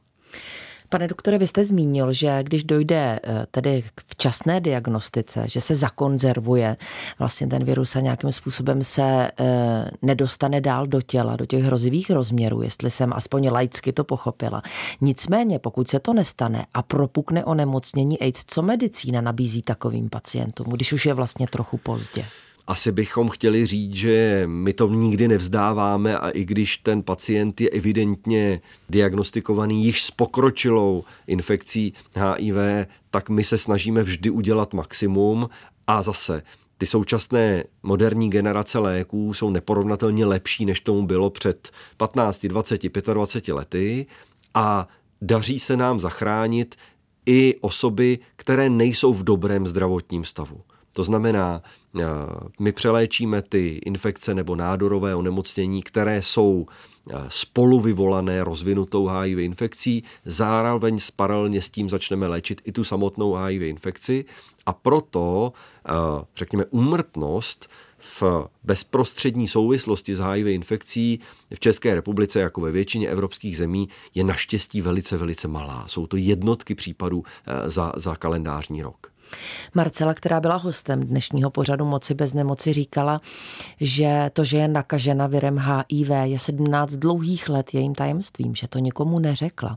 Pane 0.92 1.09
doktore, 1.09 1.38
vy 1.38 1.46
jste 1.46 1.64
zmínil, 1.64 2.12
že 2.12 2.42
když 2.42 2.64
dojde 2.64 3.20
eh, 3.22 3.46
tedy 3.50 3.85
k 3.94 4.03
včasné 4.07 4.61
diagnostice, 4.61 5.44
že 5.46 5.61
se 5.61 5.74
zakonzervuje 5.74 6.76
vlastně 7.18 7.46
ten 7.46 7.64
virus 7.64 7.96
a 7.96 8.00
nějakým 8.00 8.33
způsobem 8.33 8.85
se 8.85 9.03
eh, 9.03 9.90
nedostane 10.03 10.61
dál 10.61 10.87
do 10.87 11.03
těla, 11.03 11.37
do 11.37 11.46
těch 11.46 11.64
hrozivých 11.64 12.11
rozměrů, 12.11 12.62
jestli 12.62 12.90
jsem 12.90 13.12
aspoň 13.12 13.48
laicky 13.48 13.92
to 13.92 14.05
pochopila. 14.05 14.62
Nicméně, 15.00 15.59
pokud 15.59 15.90
se 15.90 16.00
to 16.00 16.12
nestane 16.12 16.66
a 16.74 16.83
propukne 16.83 17.44
onemocnění 17.44 18.20
AIDS, 18.20 18.44
co 18.46 18.62
medicína 18.62 19.20
nabízí 19.20 19.62
takovým 19.62 20.11
pacientům, 20.11 20.66
když 20.66 20.92
už 20.92 21.07
je 21.07 21.14
vlastně 21.14 21.46
trochu 21.46 21.79
pozdě? 21.79 22.24
Asi 22.66 22.92
bychom 22.92 23.29
chtěli 23.29 23.66
říct, 23.66 23.94
že 23.94 24.42
my 24.46 24.73
to 24.73 24.88
nikdy 24.88 25.29
nevzdáváme 25.29 26.18
a 26.18 26.31
i 26.31 26.44
když 26.44 26.77
ten 26.77 27.03
pacient 27.03 27.61
je 27.61 27.70
evidentně 27.70 28.61
diagnostikovaný 28.90 29.85
již 29.85 30.03
s 30.05 30.11
pokročilou 30.11 31.05
infekcí 31.27 31.94
HIV, 32.14 32.57
tak 33.11 33.29
my 33.29 33.44
se 33.44 33.59
snažíme 33.59 34.03
vždy 34.03 34.31
udělat 34.31 34.75
maximum 34.75 35.49
a 35.87 36.03
zase 36.03 36.42
ty 36.79 36.87
současné 36.87 37.64
moderní 37.83 38.31
generace 38.31 38.79
léků 38.79 39.35
jsou 39.35 39.51
neporovnatelně 39.51 40.27
lepší, 40.27 40.66
než 40.66 40.81
tomu 40.81 41.07
bylo 41.07 41.31
před 41.31 41.70
15, 41.96 42.46
20, 42.46 42.83
25 43.14 43.55
lety 43.55 44.07
a 44.55 44.88
daří 45.23 45.59
se 45.59 45.77
nám 45.77 46.01
zachránit 46.01 46.77
i 47.27 47.55
osoby, 47.61 48.18
které 48.37 48.70
nejsou 48.70 49.14
v 49.14 49.25
dobrém 49.25 49.66
zdravotním 49.66 50.25
stavu. 50.25 50.61
To 50.92 51.05
znamená, 51.05 51.62
eh, 52.00 52.05
my 52.61 52.72
přeléčíme 52.72 53.42
ty 53.42 53.81
infekce 53.85 54.35
nebo 54.35 54.57
nádorové 54.57 55.14
onemocnění, 55.14 55.83
které 55.83 56.22
jsou 56.22 56.66
eh, 57.11 57.14
spolu 57.29 57.81
vyvolané 57.81 58.44
rozvinutou 58.44 59.07
HIV 59.07 59.38
infekcí, 59.38 60.05
zároveň 60.24 60.98
paralelně 61.16 61.62
s 61.62 61.68
tím 61.68 61.90
začneme 61.90 62.26
léčit 62.26 62.61
i 62.64 62.72
tu 62.72 62.85
samotnou 62.85 63.35
HIV 63.35 63.62
infekci 63.62 64.24
a 64.66 64.72
proto, 64.72 65.53
eh, 65.88 65.92
řekněme, 66.37 66.64
úmrtnost 66.64 67.68
v 67.98 68.48
bezprostřední 68.64 69.48
souvislosti 69.48 70.16
s 70.16 70.18
HIV 70.18 70.46
infekcí 70.46 71.20
v 71.55 71.61
České 71.61 71.94
republice, 71.94 72.40
jako 72.40 72.61
ve 72.61 72.70
většině 72.72 73.09
evropských 73.09 73.57
zemí, 73.57 73.88
je 74.14 74.24
naštěstí 74.24 74.81
velice, 74.81 75.16
velice 75.16 75.48
malá. 75.48 75.85
Jsou 75.88 76.07
to 76.07 76.16
jednotky 76.16 76.74
případů 76.74 77.24
za, 77.66 77.92
za 77.96 78.16
kalendářní 78.16 78.83
rok. 78.83 79.10
Marcela, 79.75 80.14
která 80.14 80.40
byla 80.40 80.57
hostem 80.57 81.01
dnešního 81.01 81.51
pořadu 81.51 81.85
Moci 81.85 82.14
bez 82.14 82.35
nemoci, 82.35 82.73
říkala, 82.73 83.21
že 83.81 84.31
to, 84.33 84.45
že 84.45 84.57
je 84.57 84.69
nakažena 84.69 85.27
virem 85.27 85.59
HIV, 85.59 86.11
je 86.23 86.38
17 86.38 86.93
dlouhých 86.93 87.49
let 87.49 87.75
jejím 87.75 87.95
tajemstvím, 87.95 88.55
že 88.55 88.69
to 88.69 88.79
nikomu 88.79 89.19
neřekla. 89.19 89.77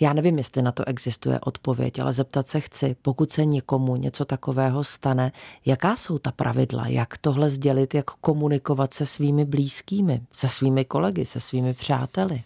Já 0.00 0.12
nevím, 0.12 0.38
jestli 0.38 0.62
na 0.62 0.72
to 0.72 0.88
existuje 0.88 1.40
odpověď, 1.40 1.98
ale 1.98 2.12
zeptat 2.12 2.48
se 2.48 2.60
chci, 2.60 2.96
pokud 3.02 3.32
se 3.32 3.44
někomu 3.44 3.96
něco 3.96 4.24
takového 4.24 4.84
stane, 4.84 5.32
jaká 5.66 5.96
jsou 5.96 6.18
ta 6.18 6.32
pravidla, 6.32 6.86
jak 6.86 7.18
tohle 7.18 7.50
sdělit, 7.50 7.94
jak 7.94 8.10
komunikovat 8.10 8.94
se 8.94 9.06
svými 9.06 9.44
blízkými, 9.44 10.20
se 10.32 10.48
svými 10.48 10.84
kolegy, 10.84 11.24
se 11.24 11.40
svými 11.40 11.74
přáteli? 11.74 12.42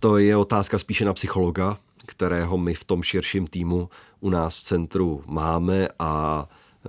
To 0.00 0.18
je 0.18 0.36
otázka 0.36 0.78
spíše 0.78 1.04
na 1.04 1.12
psychologa, 1.12 1.78
kterého 2.06 2.58
my 2.58 2.74
v 2.74 2.84
tom 2.84 3.02
širším 3.02 3.46
týmu 3.46 3.88
u 4.20 4.30
nás 4.30 4.58
v 4.58 4.62
centru 4.62 5.22
máme 5.26 5.88
a 5.98 6.44
eh, 6.48 6.88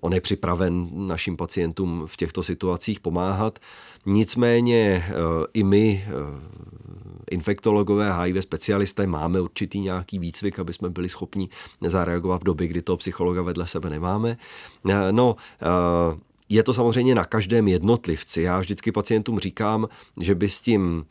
on 0.00 0.14
je 0.14 0.20
připraven 0.20 0.88
našim 0.92 1.36
pacientům 1.36 2.02
v 2.06 2.16
těchto 2.16 2.42
situacích 2.42 3.00
pomáhat. 3.00 3.58
Nicméně 4.06 5.04
eh, 5.08 5.12
i 5.54 5.64
my, 5.64 6.06
eh, 6.06 6.12
infektologové, 7.30 8.12
HIV 8.12 8.42
specialisté, 8.42 9.06
máme 9.06 9.40
určitý 9.40 9.80
nějaký 9.80 10.18
výcvik, 10.18 10.58
aby 10.58 10.72
jsme 10.72 10.90
byli 10.90 11.08
schopni 11.08 11.48
zareagovat 11.80 12.40
v 12.40 12.44
době, 12.44 12.66
kdy 12.66 12.82
toho 12.82 12.96
psychologa 12.96 13.42
vedle 13.42 13.66
sebe 13.66 13.90
nemáme. 13.90 14.36
No, 15.10 15.36
je 16.48 16.62
to 16.62 16.74
samozřejmě 16.74 17.14
na 17.14 17.24
každém 17.24 17.68
jednotlivci. 17.68 18.42
Já 18.42 18.58
vždycky 18.58 18.92
pacientům 18.92 19.38
říkám, 19.38 19.88
že 20.20 20.34
by 20.34 20.48
s 20.48 20.60
tím 20.60 21.04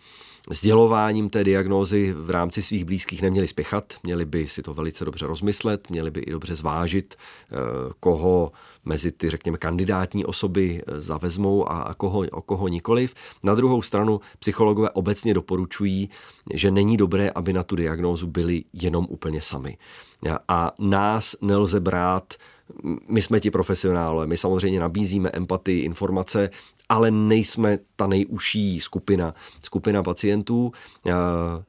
sdělováním 0.49 1.29
té 1.29 1.43
diagnózy 1.43 2.13
v 2.13 2.29
rámci 2.29 2.61
svých 2.61 2.85
blízkých 2.85 3.21
neměli 3.21 3.47
spěchat, 3.47 3.93
měli 4.03 4.25
by 4.25 4.47
si 4.47 4.61
to 4.61 4.73
velice 4.73 5.05
dobře 5.05 5.27
rozmyslet, 5.27 5.89
měli 5.89 6.11
by 6.11 6.19
i 6.19 6.31
dobře 6.31 6.55
zvážit, 6.55 7.15
eh, 7.15 7.55
koho 7.99 8.51
mezi 8.85 9.11
ty, 9.11 9.29
řekněme, 9.29 9.57
kandidátní 9.57 10.25
osoby 10.25 10.81
eh, 10.87 11.01
zavezmou 11.01 11.71
a 11.71 11.93
koho, 11.93 12.19
o 12.31 12.41
koho 12.41 12.67
nikoliv. 12.67 13.13
Na 13.43 13.55
druhou 13.55 13.81
stranu 13.81 14.21
psychologové 14.39 14.89
obecně 14.89 15.33
doporučují, 15.33 16.09
že 16.53 16.71
není 16.71 16.97
dobré, 16.97 17.29
aby 17.29 17.53
na 17.53 17.63
tu 17.63 17.75
diagnózu 17.75 18.27
byli 18.27 18.63
jenom 18.73 19.07
úplně 19.09 19.41
sami. 19.41 19.77
A 20.47 20.71
nás 20.79 21.35
nelze 21.41 21.79
brát 21.79 22.33
my 23.07 23.21
jsme 23.21 23.39
ti 23.39 23.51
profesionálové, 23.51 24.27
my 24.27 24.37
samozřejmě 24.37 24.79
nabízíme 24.79 25.29
empatii, 25.33 25.79
informace, 25.79 26.49
ale 26.91 27.11
nejsme 27.11 27.79
ta 27.95 28.07
nejužší 28.07 28.79
skupina, 28.79 29.33
skupina 29.63 30.03
pacientů. 30.03 30.71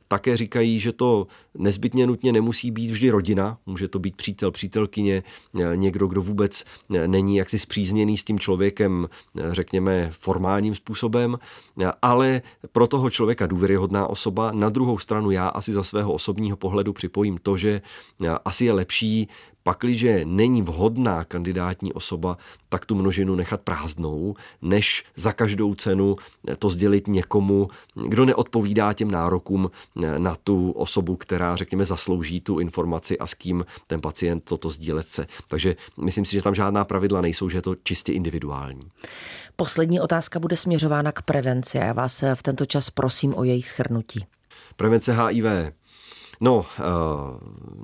Také 0.08 0.36
říkají, 0.36 0.80
že 0.80 0.92
to 0.92 1.26
nezbytně 1.58 2.06
nutně 2.06 2.32
nemusí 2.32 2.70
být 2.70 2.90
vždy 2.90 3.10
rodina, 3.10 3.58
může 3.66 3.88
to 3.88 3.98
být 3.98 4.16
přítel, 4.16 4.50
přítelkyně, 4.50 5.22
někdo, 5.74 6.06
kdo 6.06 6.22
vůbec 6.22 6.64
není 7.06 7.36
jaksi 7.36 7.58
zpřízněný 7.58 8.16
s 8.16 8.24
tím 8.24 8.38
člověkem, 8.38 9.08
řekněme, 9.50 10.08
formálním 10.10 10.74
způsobem, 10.74 11.38
ale 12.02 12.42
pro 12.72 12.86
toho 12.86 13.10
člověka 13.10 13.46
důvěryhodná 13.46 14.06
osoba. 14.06 14.52
Na 14.52 14.68
druhou 14.68 14.98
stranu 14.98 15.30
já 15.30 15.48
asi 15.48 15.72
za 15.72 15.82
svého 15.82 16.12
osobního 16.12 16.56
pohledu 16.56 16.92
připojím 16.92 17.38
to, 17.42 17.56
že 17.56 17.82
asi 18.44 18.64
je 18.64 18.72
lepší 18.72 19.28
Pakliže 19.64 20.24
není 20.24 20.62
vhodná 20.62 21.24
kandidátní 21.24 21.92
osoba, 21.92 22.36
tak 22.68 22.86
tu 22.86 22.94
množinu 22.94 23.34
nechat 23.34 23.60
prázdnou, 23.60 24.34
než 24.62 25.04
za 25.16 25.32
každou 25.32 25.74
cenu 25.74 26.16
to 26.58 26.70
sdělit 26.70 27.08
někomu, 27.08 27.68
kdo 28.08 28.24
neodpovídá 28.24 28.92
těm 28.92 29.10
nárokům 29.10 29.70
na 30.18 30.36
tu 30.44 30.70
osobu, 30.70 31.16
která, 31.16 31.56
řekněme, 31.56 31.84
zaslouží 31.84 32.40
tu 32.40 32.58
informaci 32.58 33.18
a 33.18 33.26
s 33.26 33.34
kým 33.34 33.64
ten 33.86 34.00
pacient 34.00 34.44
toto 34.44 34.70
sdílet 34.70 35.06
chce. 35.06 35.26
Takže 35.48 35.76
myslím 36.02 36.24
si, 36.24 36.32
že 36.32 36.42
tam 36.42 36.54
žádná 36.54 36.84
pravidla 36.84 37.20
nejsou, 37.20 37.48
že 37.48 37.58
je 37.58 37.62
to 37.62 37.74
čistě 37.82 38.12
individuální. 38.12 38.90
Poslední 39.56 40.00
otázka 40.00 40.38
bude 40.40 40.56
směřována 40.56 41.12
k 41.12 41.22
prevenci 41.22 41.61
a 41.74 41.84
já 41.84 41.92
vás 41.92 42.24
v 42.34 42.42
tento 42.42 42.66
čas 42.66 42.90
prosím 42.90 43.34
o 43.36 43.44
její 43.44 43.62
schrnutí. 43.62 44.26
Prevence 44.76 45.12
HIV 45.12 45.72
No, 46.42 46.66
eh, 46.78 46.82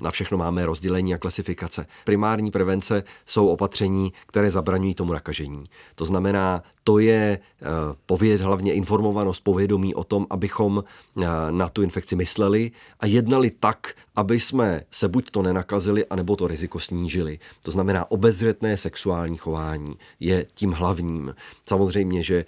na 0.01 0.11
všechno 0.11 0.37
máme 0.37 0.65
rozdělení 0.65 1.13
a 1.13 1.17
klasifikace. 1.17 1.85
Primární 2.05 2.51
prevence 2.51 3.03
jsou 3.25 3.47
opatření, 3.47 4.13
které 4.25 4.51
zabraňují 4.51 4.95
tomu 4.95 5.13
nakažení. 5.13 5.63
To 5.95 6.05
znamená, 6.05 6.63
to 6.89 6.99
je 6.99 7.39
eh, 7.39 7.65
pověd, 8.05 8.41
hlavně 8.41 8.73
informovanost, 8.73 9.43
povědomí 9.43 9.95
o 9.95 10.03
tom, 10.03 10.27
abychom 10.29 10.83
eh, 10.83 11.25
na 11.51 11.69
tu 11.69 11.81
infekci 11.81 12.15
mysleli 12.15 12.71
a 12.99 13.05
jednali 13.05 13.51
tak, 13.51 13.93
aby 14.15 14.39
jsme 14.39 14.81
se 14.91 15.07
buď 15.07 15.31
to 15.31 15.41
nenakazili, 15.41 16.05
anebo 16.05 16.35
to 16.35 16.47
riziko 16.47 16.79
snížili. 16.79 17.39
To 17.61 17.71
znamená, 17.71 18.11
obezřetné 18.11 18.77
sexuální 18.77 19.37
chování 19.37 19.95
je 20.19 20.45
tím 20.53 20.71
hlavním. 20.71 21.35
Samozřejmě, 21.65 22.23
že 22.23 22.45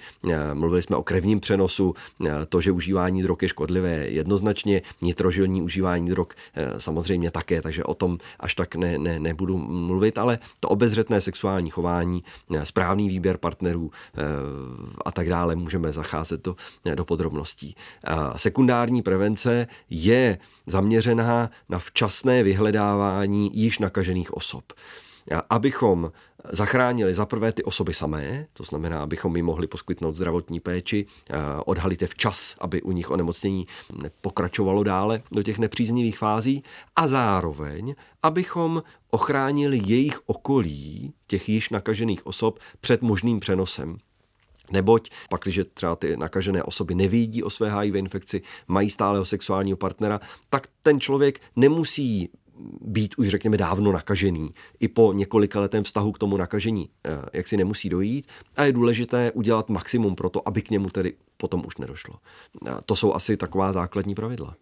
mluvili 0.54 0.82
jsme 0.82 0.96
o 0.96 1.04
krevním 1.04 1.39
přenosu, 1.39 1.96
to, 2.50 2.62
že 2.62 2.72
užívání 2.72 3.24
drog 3.24 3.38
je 3.42 3.50
škodlivé, 3.50 4.08
jednoznačně 4.08 4.82
nitrožilní 5.02 5.62
užívání 5.62 6.10
drog 6.10 6.28
eh, 6.56 6.80
samozřejmě 6.80 7.32
také, 7.32 7.62
takže 7.62 7.84
o 7.84 7.94
tom 7.94 8.18
až 8.39 8.56
tak 8.56 8.76
ne, 8.76 8.98
ne, 8.98 9.20
nebudu 9.20 9.58
mluvit, 9.58 10.18
ale 10.18 10.39
to 10.60 10.70
obezřetné 10.70 11.22
sexuální 11.22 11.70
chování, 11.70 12.24
eh, 12.56 12.66
správný 12.66 13.08
výběr 13.10 13.38
partnerů 13.38 13.92
eh, 13.92 14.30
a 15.05 15.11
tak 15.11 15.29
dále 15.29 15.55
můžeme 15.55 15.91
zacházet 15.91 16.43
do, 16.43 16.55
do 16.95 17.05
podrobností. 17.05 17.75
Sekundární 18.36 19.01
prevence 19.01 19.67
je 19.89 20.38
zaměřená 20.67 21.49
na 21.69 21.79
včasné 21.79 22.43
vyhledávání 22.43 23.51
již 23.53 23.79
nakažených 23.79 24.34
osob 24.34 24.63
abychom 25.49 26.11
zachránili 26.51 27.13
za 27.13 27.25
prvé 27.25 27.51
ty 27.51 27.63
osoby 27.63 27.93
samé, 27.93 28.47
to 28.53 28.63
znamená, 28.63 29.03
abychom 29.03 29.36
jim 29.36 29.45
mohli 29.45 29.67
poskytnout 29.67 30.15
zdravotní 30.15 30.59
péči, 30.59 31.05
odhalit 31.65 32.01
je 32.01 32.07
včas, 32.07 32.55
aby 32.59 32.82
u 32.82 32.91
nich 32.91 33.11
onemocnění 33.11 33.67
pokračovalo 34.21 34.84
dále 34.84 35.21
do 35.32 35.43
těch 35.43 35.59
nepříznivých 35.59 36.17
fází 36.17 36.63
a 36.95 37.07
zároveň, 37.07 37.95
abychom 38.23 38.84
ochránili 39.09 39.82
jejich 39.86 40.19
okolí, 40.25 41.13
těch 41.27 41.49
již 41.49 41.69
nakažených 41.69 42.25
osob, 42.25 42.59
před 42.82 43.01
možným 43.01 43.39
přenosem. 43.39 43.97
Neboť 44.72 45.09
pak, 45.30 45.41
když 45.41 45.59
třeba 45.74 45.95
ty 45.95 46.17
nakažené 46.17 46.63
osoby 46.63 46.95
nevědí 46.95 47.43
o 47.43 47.49
své 47.49 47.80
HIV 47.80 47.95
infekci, 47.95 48.41
mají 48.67 48.89
stáleho 48.89 49.26
sexuálního 49.26 49.78
partnera, 49.78 50.19
tak 50.49 50.67
ten 50.84 50.99
člověk 50.99 51.41
nemusí 51.55 52.30
být 52.82 53.15
už 53.17 53.28
řekněme 53.30 53.57
dávno 53.57 53.91
nakažený. 53.91 54.49
I 54.80 54.88
po 54.88 55.13
několika 55.13 55.59
letém 55.59 55.84
vztahu 55.84 56.11
k 56.11 56.17
tomu 56.17 56.38
nakažení 56.38 56.89
eh, 57.05 57.09
jak 57.34 57.47
si 57.47 57.57
nemusí 57.57 57.89
dojít 57.89 58.28
a 58.55 58.63
je 58.63 58.74
důležité 58.74 59.32
udělat 59.32 59.69
maximum 59.69 60.15
pro 60.15 60.30
to, 60.30 60.47
aby 60.47 60.61
k 60.61 60.69
němu 60.69 60.89
tedy 60.89 61.13
potom 61.38 61.63
už 61.65 61.78
nedošlo. 61.78 62.15
To 62.86 62.95
jsou 62.95 63.13
asi 63.13 63.38
taková 63.38 63.74
základní 63.74 64.15
pravidla. 64.15 64.55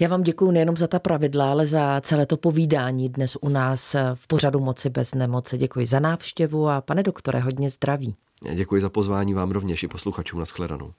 Já 0.00 0.08
vám 0.08 0.22
děkuji 0.22 0.50
nejenom 0.50 0.76
za 0.76 0.86
ta 0.86 0.98
pravidla, 0.98 1.50
ale 1.50 1.66
za 1.66 2.00
celé 2.00 2.26
to 2.26 2.36
povídání 2.36 3.08
dnes 3.08 3.36
u 3.40 3.48
nás 3.48 3.96
v 4.14 4.26
pořadu 4.26 4.60
Moci 4.60 4.90
bez 4.90 5.14
nemoci. 5.14 5.58
Děkuji 5.58 5.86
za 5.86 6.00
návštěvu 6.00 6.68
a 6.68 6.80
pane 6.80 7.02
doktore, 7.02 7.40
hodně 7.40 7.70
zdraví. 7.70 8.16
Děkuji 8.54 8.80
za 8.80 8.88
pozvání 8.88 9.34
vám 9.34 9.50
rovněž 9.50 9.82
i 9.82 9.88
posluchačům 9.88 10.38
na 10.38 10.44
shledanou. 10.44 10.94